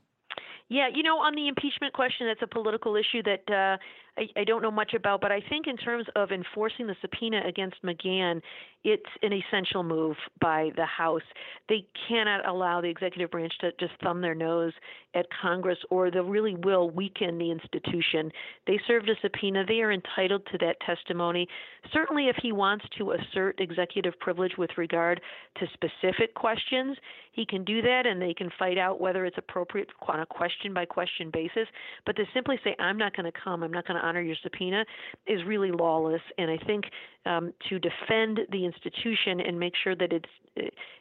[0.70, 3.78] Yeah, you know, on the impeachment question, that's a political issue that uh,
[4.18, 5.22] I, I don't know much about.
[5.22, 8.42] But I think in terms of enforcing the subpoena against McGahn,
[8.84, 11.22] it's an essential move by the House.
[11.70, 14.74] They cannot allow the executive branch to just thumb their nose
[15.14, 18.30] at Congress, or they really will weaken the institution.
[18.66, 19.64] They served a subpoena.
[19.66, 21.48] They are entitled to that testimony.
[21.92, 25.20] Certainly, if he wants to assert executive privilege with regard
[25.58, 26.96] to specific questions,
[27.32, 30.74] he can do that, and they can fight out whether it's appropriate on a question
[30.74, 31.68] by question basis.
[32.04, 34.36] But to simply say, I'm not going to come, I'm not going to honor your
[34.42, 34.84] subpoena,
[35.26, 36.22] is really lawless.
[36.36, 36.84] And I think
[37.26, 40.28] um, to defend the institution and make sure that it's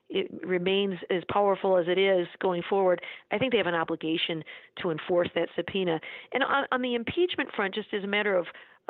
[0.10, 4.43] it remains as powerful as it is going forward, I think they have an obligation
[4.82, 6.00] to enforce that subpoena.
[6.34, 8.46] And on, on the impeachment front, just as a matter of,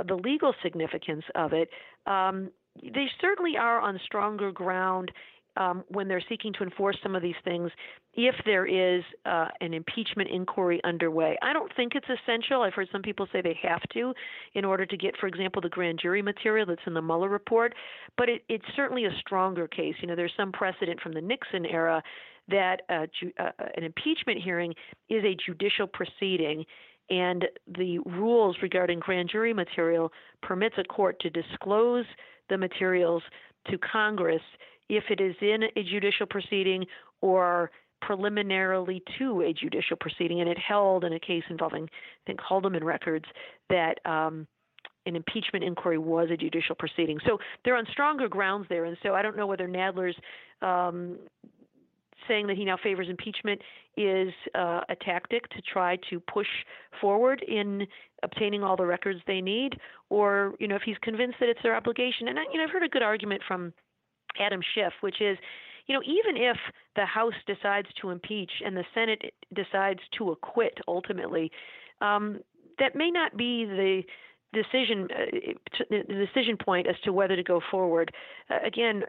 [0.06, 1.70] the legal significance of it,
[2.06, 2.52] um,
[2.84, 5.12] they certainly are on stronger ground
[5.56, 7.72] um, when they're seeking to enforce some of these things
[8.18, 11.38] if there is uh, an impeachment inquiry underway.
[11.44, 12.64] I don't think it's essential.
[12.64, 14.14] I've heard some people say they have to
[14.56, 17.76] in order to get, for example, the grand jury material that's in the Mueller report,
[18.18, 19.94] but it, it's certainly a stronger case.
[20.02, 22.02] You know, there's some precedent from the Nixon era
[22.50, 24.74] that uh, ju- uh, an impeachment hearing
[25.10, 26.66] is a judicial proceeding
[27.10, 27.46] and
[27.78, 32.06] the rules regarding grand jury material permits a court to disclose
[32.50, 33.24] the materials
[33.70, 34.42] to Congress
[34.90, 36.86] if it is in a judicial proceeding
[37.22, 40.42] or preliminarily to a judicial proceeding.
[40.42, 43.26] And it held in a case involving, I think, Haldeman records
[43.70, 44.48] that um,
[45.06, 47.18] an impeachment inquiry was a judicial proceeding.
[47.26, 48.86] So they're on stronger grounds there.
[48.86, 50.16] And so I don't know whether Nadler's
[50.62, 51.18] um,
[52.28, 53.62] saying that he now favors impeachment
[53.96, 56.48] is uh, a tactic to try to push
[57.00, 57.88] forward in
[58.24, 59.78] obtaining all the records they need,
[60.10, 62.28] or you know if he's convinced that it's their obligation.
[62.28, 63.74] And I, you know I've heard a good argument from
[64.40, 65.38] Adam Schiff, which is,
[65.88, 66.58] you know, even if
[66.95, 71.52] the House decides to impeach and the Senate decides to acquit ultimately,
[72.02, 72.39] um,
[72.80, 74.04] that may not be the
[74.54, 78.12] decision uh, the decision point as to whether to go forward.
[78.50, 79.04] Uh, again,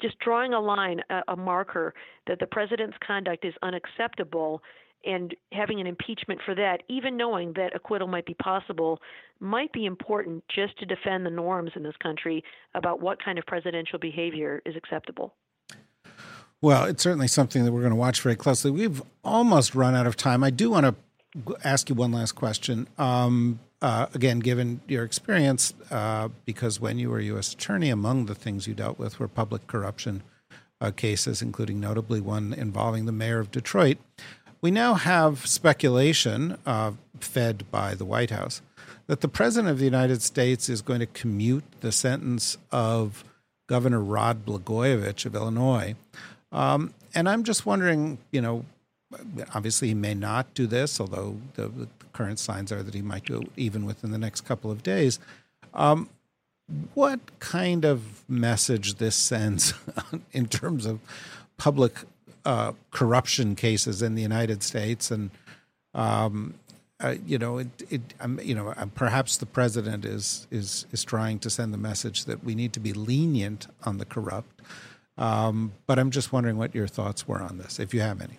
[0.00, 1.94] just drawing a line, a, a marker
[2.26, 4.62] that the president's conduct is unacceptable
[5.04, 9.00] and having an impeachment for that, even knowing that acquittal might be possible,
[9.40, 13.46] might be important just to defend the norms in this country about what kind of
[13.46, 15.34] presidential behavior is acceptable.
[16.62, 18.70] Well, it's certainly something that we're going to watch very closely.
[18.70, 20.44] We've almost run out of time.
[20.44, 22.86] I do want to ask you one last question.
[22.98, 27.54] Um, uh, again, given your experience, uh, because when you were U.S.
[27.54, 30.22] Attorney, among the things you dealt with were public corruption
[30.80, 33.98] uh, cases, including notably one involving the mayor of Detroit.
[34.60, 38.60] We now have speculation, uh, fed by the White House,
[39.06, 43.24] that the President of the United States is going to commute the sentence of
[43.68, 45.94] Governor Rod Blagojevich of Illinois.
[46.52, 48.64] Um, and I'm just wondering, you know,
[49.54, 53.24] obviously he may not do this, although the, the current signs are that he might
[53.24, 55.18] do it even within the next couple of days.
[55.72, 56.10] Um,
[56.94, 59.74] what kind of message this sends
[60.32, 61.00] in terms of
[61.56, 61.94] public
[62.44, 65.30] uh, corruption cases in the United States, and
[65.94, 66.54] um,
[67.00, 71.04] uh, you know, it, it um, you know, uh, perhaps the president is is is
[71.04, 74.60] trying to send the message that we need to be lenient on the corrupt.
[75.16, 78.38] Um, but I'm just wondering what your thoughts were on this, if you have any.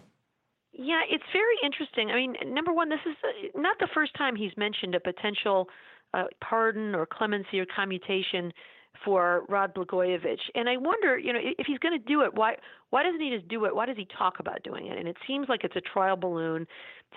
[0.74, 2.10] Yeah, it's very interesting.
[2.10, 3.16] I mean, number one, this is
[3.56, 5.70] not the first time he's mentioned a potential
[6.14, 8.52] uh, pardon or clemency or commutation
[9.04, 10.40] for Rod Blagojevich.
[10.56, 12.56] And I wonder, you know, if he's going to do it, why
[12.90, 13.76] why doesn't he just do it?
[13.76, 14.98] Why does he talk about doing it?
[14.98, 16.68] And it seems like it's a trial balloon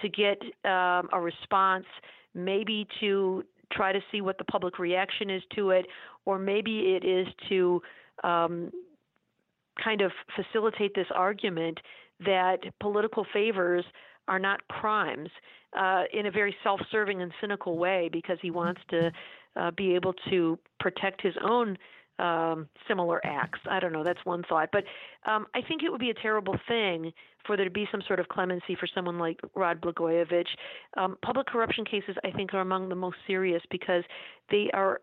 [0.02, 1.86] to get um, a response,
[2.34, 5.86] maybe to try to see what the public reaction is to it,
[6.24, 7.82] or maybe it is to
[8.22, 8.70] um,
[9.82, 11.78] kind of facilitate this argument
[12.24, 13.84] that political favors
[14.28, 15.28] are not crimes
[15.78, 19.10] uh, in a very self serving and cynical way because he wants to
[19.56, 21.76] uh, be able to protect his own
[22.18, 23.58] um, similar acts.
[23.68, 24.04] I don't know.
[24.04, 24.68] That's one thought.
[24.72, 24.84] But
[25.26, 27.12] um, I think it would be a terrible thing
[27.44, 30.46] for there to be some sort of clemency for someone like Rod Blagojevich.
[30.96, 34.04] Um, public corruption cases, I think, are among the most serious because
[34.50, 35.00] they are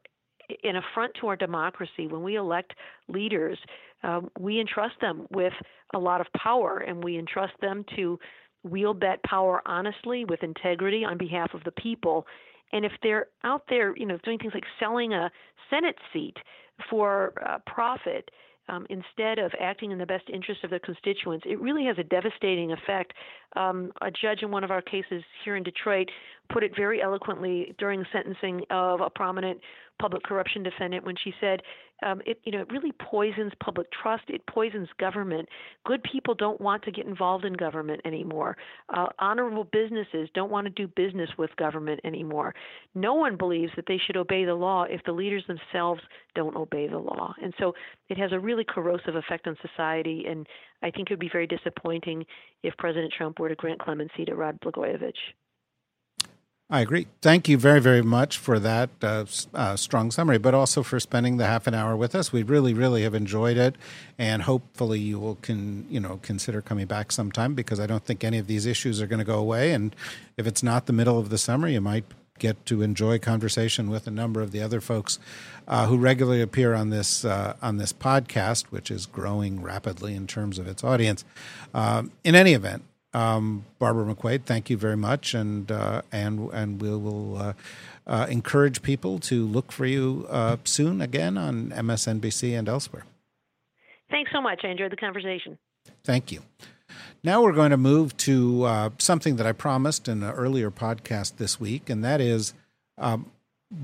[0.63, 2.07] an affront to our democracy.
[2.07, 2.73] When we elect
[3.07, 3.57] leaders,
[4.03, 5.53] um, we entrust them with
[5.93, 8.19] a lot of power, and we entrust them to
[8.63, 12.25] wield that power honestly with integrity on behalf of the people.
[12.73, 15.31] And if they're out there, you know, doing things like selling a
[15.69, 16.37] Senate seat
[16.89, 18.29] for uh, profit,
[18.69, 22.03] um, instead of acting in the best interest of their constituents, it really has a
[22.03, 23.13] devastating effect.
[23.55, 26.09] Um, a judge in one of our cases here in Detroit
[26.51, 29.59] put it very eloquently during sentencing of a prominent
[30.01, 31.61] public corruption defendant when she said,
[32.03, 34.23] um, it you know it really poisons public trust.
[34.27, 35.47] It poisons government.
[35.85, 38.57] Good people don't want to get involved in government anymore.
[38.89, 42.55] Uh, honorable businesses don't want to do business with government anymore.
[42.95, 46.01] No one believes that they should obey the law if the leaders themselves
[46.33, 47.33] don't obey the law.
[47.41, 47.73] And so
[48.09, 50.25] it has a really corrosive effect on society.
[50.27, 50.47] And
[50.81, 52.25] I think it would be very disappointing
[52.63, 55.13] if President Trump were to grant clemency to Rod Blagojevich.
[56.73, 57.07] I agree.
[57.21, 61.35] Thank you very, very much for that uh, uh, strong summary, but also for spending
[61.35, 62.31] the half an hour with us.
[62.31, 63.75] We really, really have enjoyed it,
[64.17, 68.23] and hopefully you will can you know consider coming back sometime because I don't think
[68.23, 69.73] any of these issues are going to go away.
[69.73, 69.93] And
[70.37, 72.05] if it's not the middle of the summer, you might
[72.39, 75.19] get to enjoy conversation with a number of the other folks
[75.67, 80.25] uh, who regularly appear on this uh, on this podcast, which is growing rapidly in
[80.25, 81.25] terms of its audience.
[81.73, 86.81] Um, in any event, um, Barbara McQuade, thank you very much, and uh, and and
[86.81, 87.53] we will uh,
[88.07, 93.05] uh, encourage people to look for you uh, soon again on MSNBC and elsewhere.
[94.09, 94.61] Thanks so much.
[94.63, 95.57] I enjoyed the conversation.
[96.03, 96.41] Thank you.
[97.23, 101.37] Now we're going to move to uh, something that I promised in an earlier podcast
[101.37, 102.53] this week, and that is
[102.97, 103.31] um,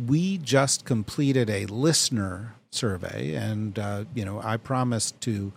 [0.07, 5.53] we just completed a listener survey, and uh, you know I promised to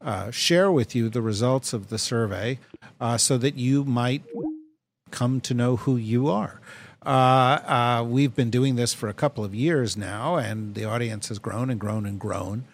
[0.00, 2.58] uh, share with you the results of the survey
[3.00, 4.22] uh, so that you might
[5.10, 6.60] come to know who you are.
[7.04, 11.28] Uh, uh, we've been doing this for a couple of years now, and the audience
[11.28, 12.64] has grown and grown and grown.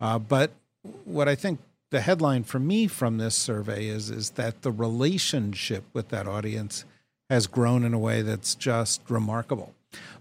[0.00, 0.50] Uh, but
[1.04, 5.84] what I think the headline for me from this survey is is that the relationship
[5.92, 6.84] with that audience
[7.30, 9.72] has grown in a way that's just remarkable.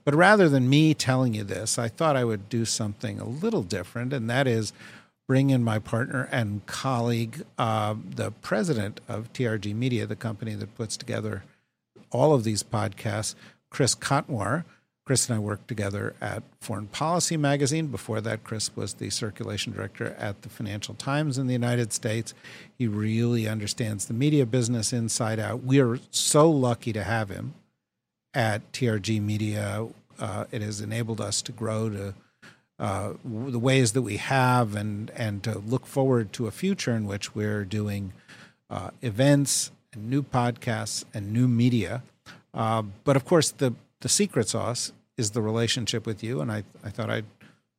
[0.04, 3.64] But rather than me telling you this, I thought I would do something a little
[3.64, 4.74] different, and that is
[5.28, 10.76] bring in my partner and colleague, uh, the president of TRG Media, the company that
[10.76, 11.44] puts together
[12.12, 13.36] all of these podcasts,
[13.70, 14.66] Chris Kotwar.
[15.06, 17.88] Chris and I worked together at Foreign Policy Magazine.
[17.88, 22.34] Before that, Chris was the circulation director at the Financial Times in the United States.
[22.76, 25.64] He really understands the media business inside out.
[25.64, 27.54] We are so lucky to have him
[28.34, 29.88] at TRG Media.
[30.20, 32.16] Uh, it has enabled us to grow to
[32.80, 37.06] uh, the ways that we have, and and to look forward to a future in
[37.06, 38.14] which we're doing
[38.70, 42.04] uh, events and new podcasts and new media.
[42.54, 46.64] Uh, but of course, the the secret sauce is the relationship with you, and I
[46.84, 47.26] I thought I'd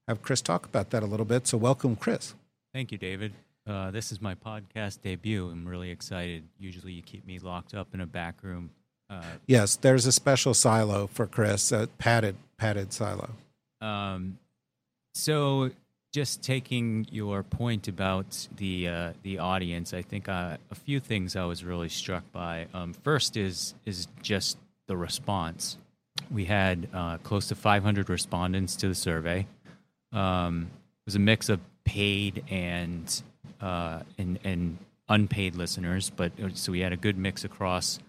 [0.08, 1.46] have Chris talk about that a little bit.
[1.46, 2.34] So welcome, Chris.
[2.72, 3.32] Thank you, David.
[3.66, 5.48] Uh, this is my podcast debut.
[5.50, 6.44] I'm really excited.
[6.58, 8.70] Usually, you keep me locked up in a back room.
[9.10, 13.30] Uh, Yes, there's a special silo for Chris, a padded padded silo.
[13.80, 14.38] um,
[15.16, 15.70] so,
[16.12, 21.36] just taking your point about the uh, the audience, I think uh, a few things
[21.36, 22.66] I was really struck by.
[22.74, 24.58] Um, first is is just
[24.88, 25.78] the response.
[26.30, 29.46] We had uh, close to 500 respondents to the survey.
[30.12, 30.68] Um,
[31.00, 33.22] it was a mix of paid and
[33.62, 34.76] uh, and and
[35.08, 38.00] unpaid listeners, but uh, so we had a good mix across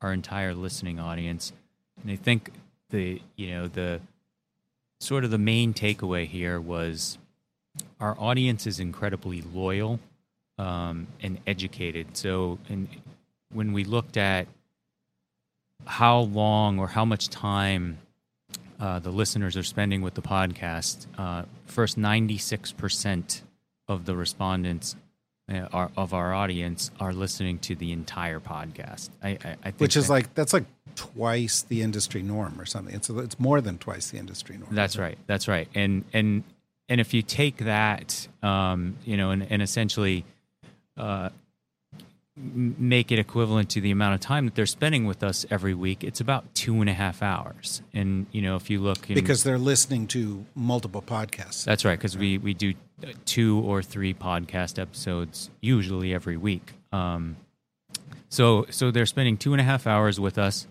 [0.00, 1.52] our entire listening audience.
[2.02, 2.50] And I think
[2.90, 4.00] the you know the
[5.00, 7.18] sort of the main takeaway here was
[8.00, 10.00] our audience is incredibly loyal
[10.58, 12.16] um, and educated.
[12.16, 12.58] So,
[13.52, 14.48] when we looked at
[15.84, 17.98] how long or how much time
[18.80, 23.42] uh, the listeners are spending with the podcast, uh, first 96%
[23.88, 24.96] of the respondents
[25.52, 29.10] uh, are, of our audience are listening to the entire podcast.
[29.22, 32.94] I, I, I think which is like that's like twice the industry norm or something.
[32.94, 34.74] It's it's more than twice the industry norm.
[34.74, 35.18] That's right.
[35.26, 35.68] That's right.
[35.74, 36.42] And and
[36.88, 40.24] and if you take that, um, you know, and, and essentially
[40.96, 41.30] uh,
[42.36, 46.04] make it equivalent to the amount of time that they're spending with us every week,
[46.04, 47.82] it's about two and a half hours.
[47.94, 51.64] And you know, if you look, in, because they're listening to multiple podcasts.
[51.64, 56.72] that's right, because we we do uh, two or three podcast episodes usually every week.
[56.92, 57.36] Um,
[58.28, 60.66] so so they're spending two and a half hours with us,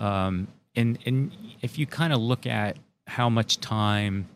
[0.00, 1.30] um, and and
[1.62, 4.26] if you kind of look at how much time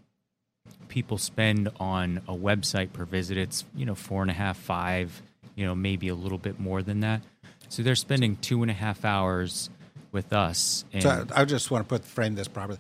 [0.87, 5.21] people spend on a website per visit, it's you know four and a half, five,
[5.55, 7.23] you know maybe a little bit more than that.
[7.69, 9.71] So they're spending two and a half hours
[10.13, 10.85] with us.
[10.93, 12.79] And So I, I just want to put frame this properly.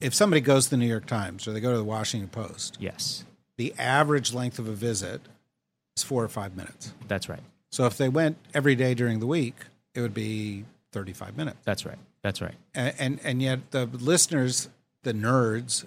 [0.00, 2.76] If somebody goes to the New York Times or they go to the Washington Post,
[2.80, 3.24] yes,
[3.56, 5.20] the average length of a visit
[5.96, 6.92] is four or five minutes.
[7.08, 7.40] that's right.
[7.70, 9.54] So if they went every day during the week,
[9.94, 11.58] it would be thirty-five minutes.
[11.64, 11.98] That's right.
[12.22, 12.54] That's right.
[12.74, 14.68] and and, and yet the listeners,
[15.02, 15.84] the nerds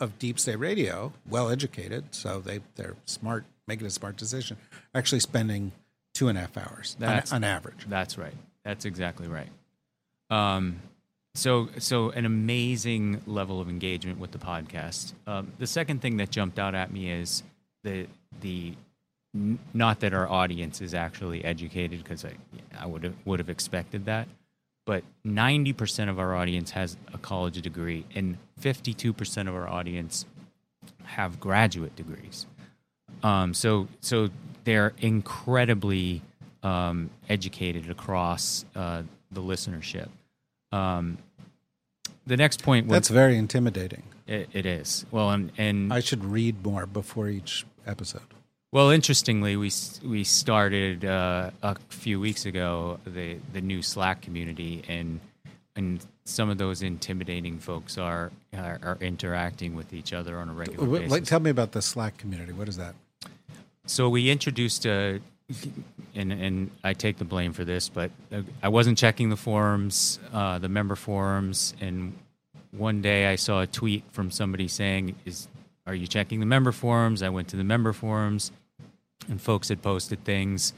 [0.00, 4.56] of Deep State Radio, well educated, so they they're smart, making a smart decision,
[4.94, 5.72] actually spending
[6.14, 7.86] two and a half hours on, That's- on average.
[7.88, 8.34] That's right.
[8.64, 9.48] That's exactly right.
[10.30, 10.80] Um,
[11.34, 15.12] so so an amazing level of engagement with the podcast.
[15.26, 17.42] Um, the second thing that jumped out at me is
[17.84, 18.06] the
[18.40, 18.74] the
[19.34, 22.32] not that our audience is actually educated because I
[22.78, 24.26] I would have would have expected that,
[24.88, 29.54] but ninety percent of our audience has a college degree, and fifty two percent of
[29.54, 30.24] our audience
[31.04, 32.46] have graduate degrees.
[33.22, 34.30] Um, so so
[34.64, 36.22] they're incredibly
[36.62, 40.08] um, educated across uh, the listenership.
[40.72, 41.18] Um,
[42.26, 44.04] the next point was That's very intimidating.
[44.26, 48.22] it, it is well, and and I should read more before each episode.
[48.70, 49.70] Well, interestingly, we
[50.04, 55.20] we started uh, a few weeks ago the the new Slack community, and
[55.74, 60.52] and some of those intimidating folks are are, are interacting with each other on a
[60.52, 61.10] regular basis.
[61.10, 62.52] Like, tell me about the Slack community.
[62.52, 62.94] What is that?
[63.86, 65.20] So we introduced a,
[66.14, 70.18] and and I take the blame for this, but uh, I wasn't checking the forums,
[70.32, 72.12] uh, the member forums, and
[72.72, 75.48] one day I saw a tweet from somebody saying, "Is
[75.88, 78.52] are you checking the member forums?" I went to the member forums,
[79.28, 80.72] and folks had posted things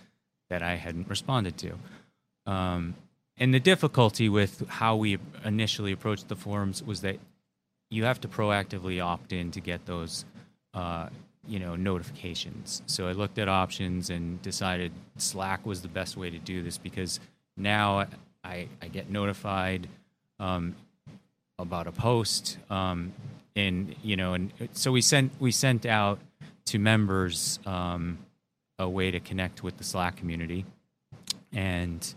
[0.49, 1.79] that I hadn't responded to.
[2.47, 2.95] Um,
[3.39, 7.19] and the difficulty with how we initially approached the forums was that
[7.91, 10.25] you have to proactively opt in to get those
[10.75, 11.09] uh,
[11.49, 16.29] you know notifications so i looked at options and decided slack was the best way
[16.29, 17.19] to do this because
[17.57, 18.07] now
[18.45, 19.89] i, I get notified
[20.39, 20.77] um,
[21.59, 23.13] about a post um,
[23.57, 26.19] and you know and so we sent we sent out
[26.67, 28.19] to members um,
[28.79, 30.65] a way to connect with the slack community
[31.53, 32.15] and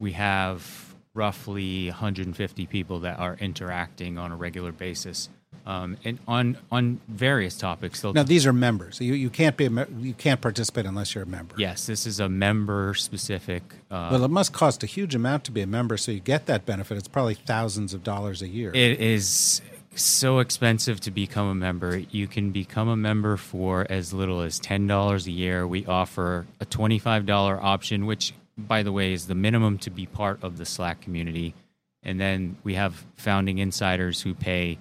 [0.00, 5.28] we have roughly 150 people that are interacting on a regular basis
[5.66, 8.00] um, and on on various topics.
[8.00, 9.00] They'll- Now these are members.
[9.00, 11.54] You you can't be a me- you can't participate unless you're a member.
[11.58, 13.62] yes, this is a member specific.
[13.90, 16.46] Uh, Well, it must cost a huge amount to be a member, so you get
[16.46, 16.96] that benefit.
[16.96, 18.70] It's probably thousands of dollars a year.
[18.74, 19.60] it is
[19.94, 21.98] so expensive to become a member.
[22.10, 25.66] You can become a member for as little as ten dollars a year.
[25.66, 29.90] We offer a twenty five dollar option, which by the way is the minimum to
[29.90, 31.54] be part of the Slack community.
[32.02, 34.78] And then we have founding insiders who pay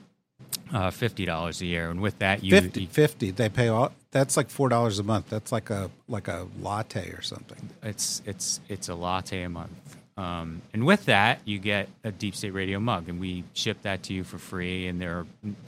[0.71, 3.91] uh, fifty dollars a year, and with that, you 50, you- 50 They pay all.
[4.11, 5.29] That's like four dollars a month.
[5.29, 7.69] That's like a like a latte or something.
[7.83, 9.96] it's it's it's a latte a month.
[10.18, 14.03] Um, and with that, you get a Deep State Radio mug, and we ship that
[14.03, 14.88] to you for free.
[14.88, 15.26] And there are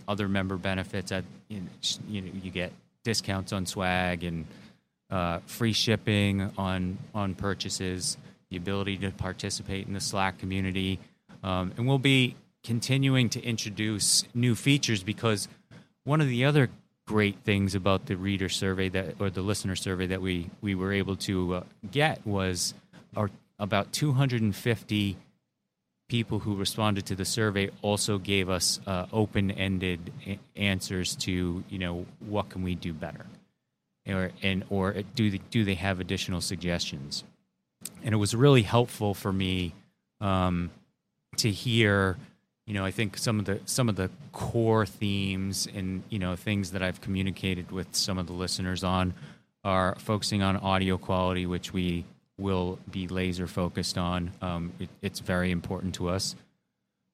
[0.07, 1.11] other member benefits.
[1.11, 1.67] At you know,
[2.07, 2.71] you, know, you get
[3.03, 4.45] discounts on swag and
[5.11, 8.17] uh, free shipping on on purchases.
[8.49, 10.99] The ability to participate in the Slack community,
[11.43, 15.47] um, and we'll be continuing to introduce new features because
[16.03, 16.69] one of the other
[17.05, 20.91] great things about the reader survey that or the listener survey that we we were
[20.91, 22.73] able to uh, get was
[23.15, 23.29] our
[23.59, 25.17] about 250
[26.07, 31.77] people who responded to the survey also gave us uh, open-ended a- answers to you
[31.77, 33.25] know what can we do better?
[34.07, 37.23] Or and or do they, do they have additional suggestions?
[38.03, 39.73] And it was really helpful for me
[40.19, 40.71] um,
[41.37, 42.17] to hear
[42.65, 46.35] you know i think some of the some of the core themes and you know
[46.35, 49.13] things that i've communicated with some of the listeners on
[49.63, 52.05] are focusing on audio quality which we
[52.39, 56.35] will be laser focused on um, it, it's very important to us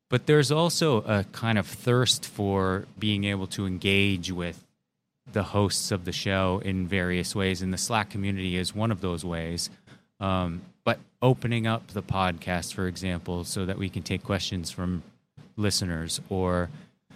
[0.09, 4.63] but there's also a kind of thirst for being able to engage with
[5.32, 9.01] the hosts of the show in various ways, and the Slack community is one of
[9.01, 9.69] those ways.
[10.19, 15.03] Um, but opening up the podcast, for example, so that we can take questions from
[15.57, 16.69] listeners, or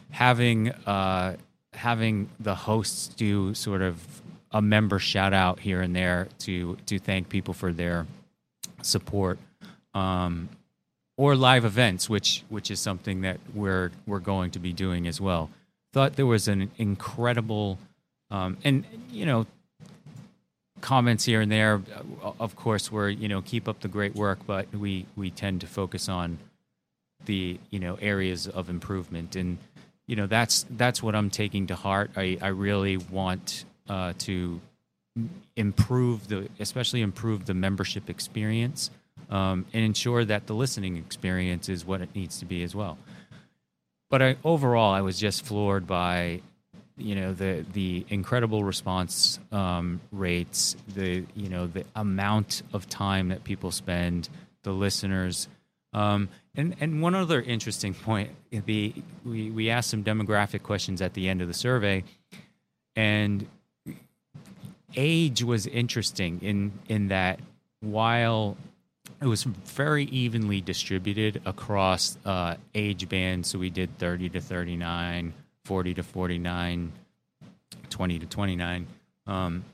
[0.10, 1.38] having uh,
[1.74, 4.22] having the hosts do sort of
[4.52, 8.08] a member shout out here and there to to thank people for their
[8.82, 9.40] support.
[9.94, 10.50] Um,
[11.20, 15.20] or live events, which which is something that we're we're going to be doing as
[15.20, 15.50] well.
[15.92, 17.78] Thought there was an incredible,
[18.32, 19.46] um, and you know,
[20.80, 21.82] comments here and there.
[22.40, 25.68] Of course, we're you know keep up the great work, but we we tend to
[25.68, 26.38] focus on
[27.26, 29.58] the you know areas of improvement, and
[30.08, 32.12] you know that's that's what I'm taking to heart.
[32.16, 34.62] I I really want uh, to
[35.56, 38.90] improve the especially improve the membership experience
[39.30, 42.98] um, and ensure that the listening experience is what it needs to be as well.
[44.10, 46.42] But I, overall, I was just floored by
[46.98, 53.30] you know the the incredible response um, rates, the you know the amount of time
[53.30, 54.30] that people spend,
[54.64, 55.48] the listeners.
[55.94, 61.14] Um, and and one other interesting point, the we we asked some demographic questions at
[61.14, 62.04] the end of the survey,
[62.96, 63.48] and
[64.96, 67.40] age was interesting in in that
[67.82, 68.58] while
[69.22, 73.50] it was very evenly distributed across uh, age bands.
[73.50, 75.34] So we did 30 to 39,
[75.66, 76.92] 40 to 49,
[77.90, 78.88] 20 to 29.
[79.28, 79.66] Um,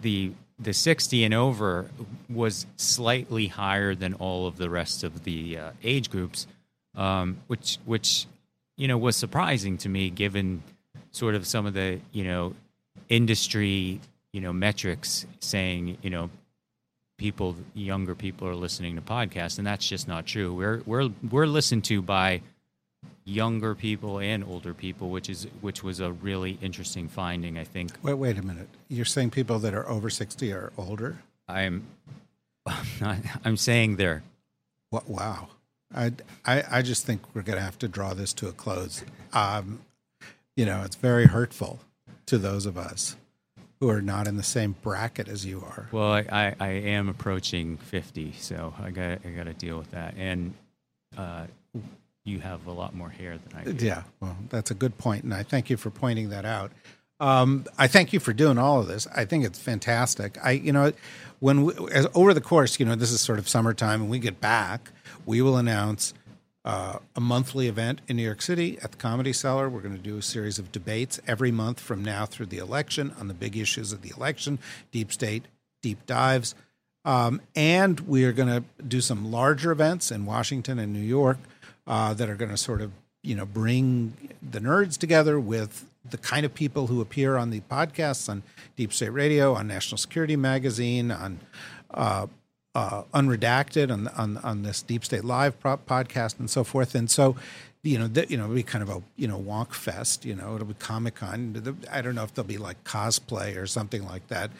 [0.00, 1.90] the the 60 and over
[2.28, 6.46] was slightly higher than all of the rest of the uh, age groups,
[6.94, 8.26] um, which which
[8.76, 10.62] you know was surprising to me given
[11.12, 12.54] sort of some of the you know
[13.08, 14.00] industry
[14.32, 16.30] you know metrics saying you know
[17.18, 21.46] people younger people are listening to podcasts and that's just not true we're we're we're
[21.46, 22.40] listened to by
[23.24, 27.90] younger people and older people which is which was a really interesting finding i think
[28.02, 28.68] Wait, wait a minute.
[28.88, 31.18] You're saying people that are over sixty are older?
[31.48, 31.86] i'm
[32.66, 34.22] i'm not i'm saying they're
[34.90, 35.08] What?
[35.08, 35.48] Wow.
[35.94, 36.12] I,
[36.46, 39.02] I, I just think we're going to have to draw this to a close.
[39.32, 39.80] Um,
[40.56, 41.80] you know, it's very hurtful
[42.26, 43.16] to those of us
[43.80, 45.88] who are not in the same bracket as you are.
[45.90, 49.90] well i i, I am approaching 50 so i got i got to deal with
[49.92, 50.54] that and
[51.16, 51.46] uh
[52.24, 55.24] you have a lot more hair than i do Yeah, well, that's a good point,
[55.24, 56.70] and I thank you for pointing that out.
[57.18, 59.06] Um, I thank you for doing all of this.
[59.16, 60.36] I think it's fantastic.
[60.44, 60.92] I, you know,
[61.38, 64.18] when we, as, over the course, you know, this is sort of summertime, and we
[64.18, 64.90] get back,
[65.24, 66.12] we will announce
[66.64, 69.68] uh, a monthly event in New York City at the Comedy Cellar.
[69.68, 73.14] We're going to do a series of debates every month from now through the election
[73.18, 74.58] on the big issues of the election,
[74.92, 75.44] deep state,
[75.82, 76.54] deep dives.
[77.04, 81.38] Um, and we are going to do some larger events in Washington and New York
[81.86, 82.92] uh, that are going to sort of,
[83.22, 87.60] you know, bring the nerds together with the kind of people who appear on the
[87.60, 88.42] podcasts on
[88.76, 91.40] Deep State Radio, on National Security Magazine, on
[91.92, 92.26] uh,
[92.74, 96.94] uh, Unredacted, on, on on this Deep State Live podcast, and so forth.
[96.94, 97.36] And so,
[97.82, 100.24] you know, you know, it'll be kind of a you know wonk fest.
[100.24, 101.78] You know, it'll be Comic Con.
[101.90, 104.50] I don't know if there'll be like cosplay or something like that.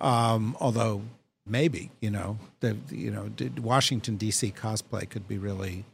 [0.00, 1.02] Um, although
[1.46, 4.52] maybe you know, the you know, Washington D.C.
[4.52, 5.84] cosplay could be really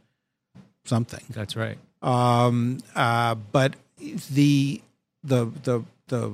[0.85, 1.23] something.
[1.29, 3.75] that's right Um, uh, but
[4.31, 4.81] the
[5.23, 6.33] the the the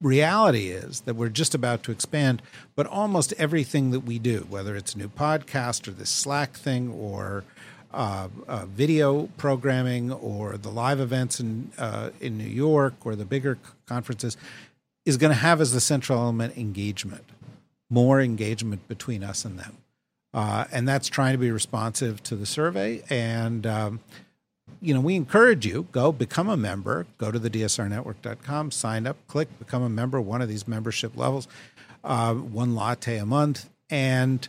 [0.00, 2.42] reality is that we're just about to expand,
[2.74, 6.90] but almost everything that we do, whether it's a new podcast or this Slack thing
[6.90, 7.44] or
[7.92, 13.24] uh, uh, video programming or the live events in uh, in New York or the
[13.24, 14.36] bigger conferences
[15.04, 17.24] is going to have as the central element engagement,
[17.88, 19.78] more engagement between us and them,
[20.32, 23.02] uh, and that's trying to be responsive to the survey.
[23.10, 24.00] And um,
[24.80, 27.06] you know, we encourage you go become a member.
[27.18, 30.20] Go to the dsrnetwork.com, sign up, click become a member.
[30.20, 31.48] One of these membership levels,
[32.02, 34.48] uh, one latte a month, and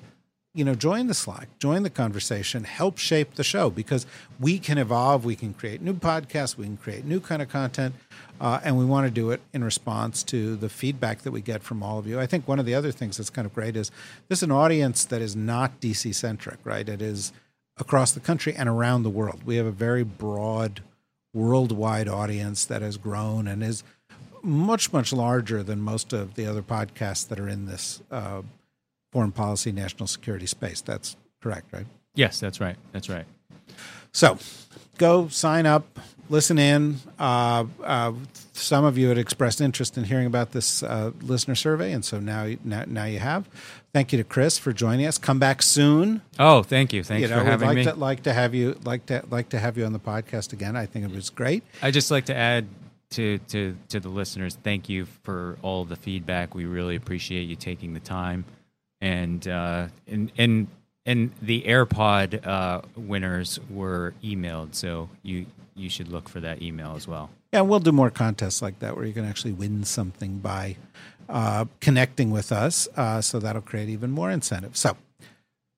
[0.53, 4.05] you know, join the Slack, join the conversation, help shape the show because
[4.37, 5.23] we can evolve.
[5.23, 7.95] We can create new podcasts, we can create new kind of content,
[8.41, 11.63] uh, and we want to do it in response to the feedback that we get
[11.63, 12.19] from all of you.
[12.19, 13.91] I think one of the other things that's kind of great is
[14.27, 16.87] this is an audience that is not DC centric, right?
[16.87, 17.31] It is
[17.81, 19.41] across the country and around the world.
[19.43, 20.81] We have a very broad
[21.33, 23.83] worldwide audience that has grown and is
[24.43, 28.43] much, much larger than most of the other podcasts that are in this uh,
[29.11, 30.81] foreign policy, national security space.
[30.81, 31.87] That's correct, right?
[32.13, 32.77] Yes, that's right.
[32.91, 33.25] That's right.
[34.11, 34.37] So
[34.97, 36.97] go sign up, listen in.
[37.19, 38.13] Uh, uh,
[38.53, 42.19] some of you had expressed interest in hearing about this uh, listener survey, and so
[42.19, 43.47] now, now, now you have.
[43.93, 45.17] Thank you to Chris for joining us.
[45.17, 46.21] Come back soon.
[46.39, 47.03] Oh, thank you.
[47.03, 47.83] Thanks you know, for having like me.
[47.83, 50.77] To, like to have you like to like to have you on the podcast again.
[50.77, 51.63] I think it was great.
[51.81, 52.67] I just like to add
[53.11, 54.57] to to to the listeners.
[54.63, 56.55] Thank you for all the feedback.
[56.55, 58.45] We really appreciate you taking the time,
[59.01, 60.67] and uh, and and
[61.05, 65.45] and the AirPod uh, winners were emailed, so you
[65.75, 67.29] you should look for that email as well.
[67.53, 70.77] Yeah, we'll do more contests like that where you can actually win something by
[71.27, 72.87] uh, connecting with us.
[72.95, 74.77] Uh, so that'll create even more incentive.
[74.77, 74.97] So,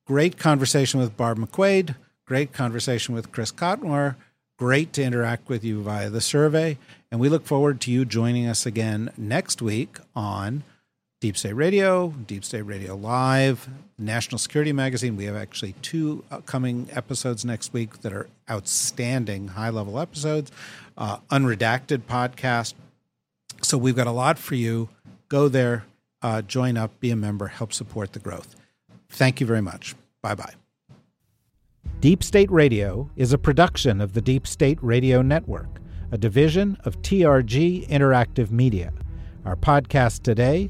[0.06, 1.96] great conversation with Barb McQuade.
[2.26, 4.16] Great conversation with Chris Cotmore.
[4.58, 6.78] Great to interact with you via the survey.
[7.12, 10.64] And we look forward to you joining us again next week on
[11.24, 15.16] Deep State Radio, Deep State Radio Live, National Security Magazine.
[15.16, 20.52] We have actually two upcoming episodes next week that are outstanding, high level episodes,
[20.98, 22.74] uh, Unredacted podcast.
[23.62, 24.90] So we've got a lot for you.
[25.30, 25.86] Go there,
[26.22, 28.58] uh, join up, be a member, help support the growth.
[29.08, 29.96] Thank you very much.
[30.22, 30.56] Bye bye.
[32.02, 35.80] Deep State Radio is a production of the Deep State Radio Network,
[36.12, 38.92] a division of TRG Interactive Media.
[39.46, 40.70] Our podcast today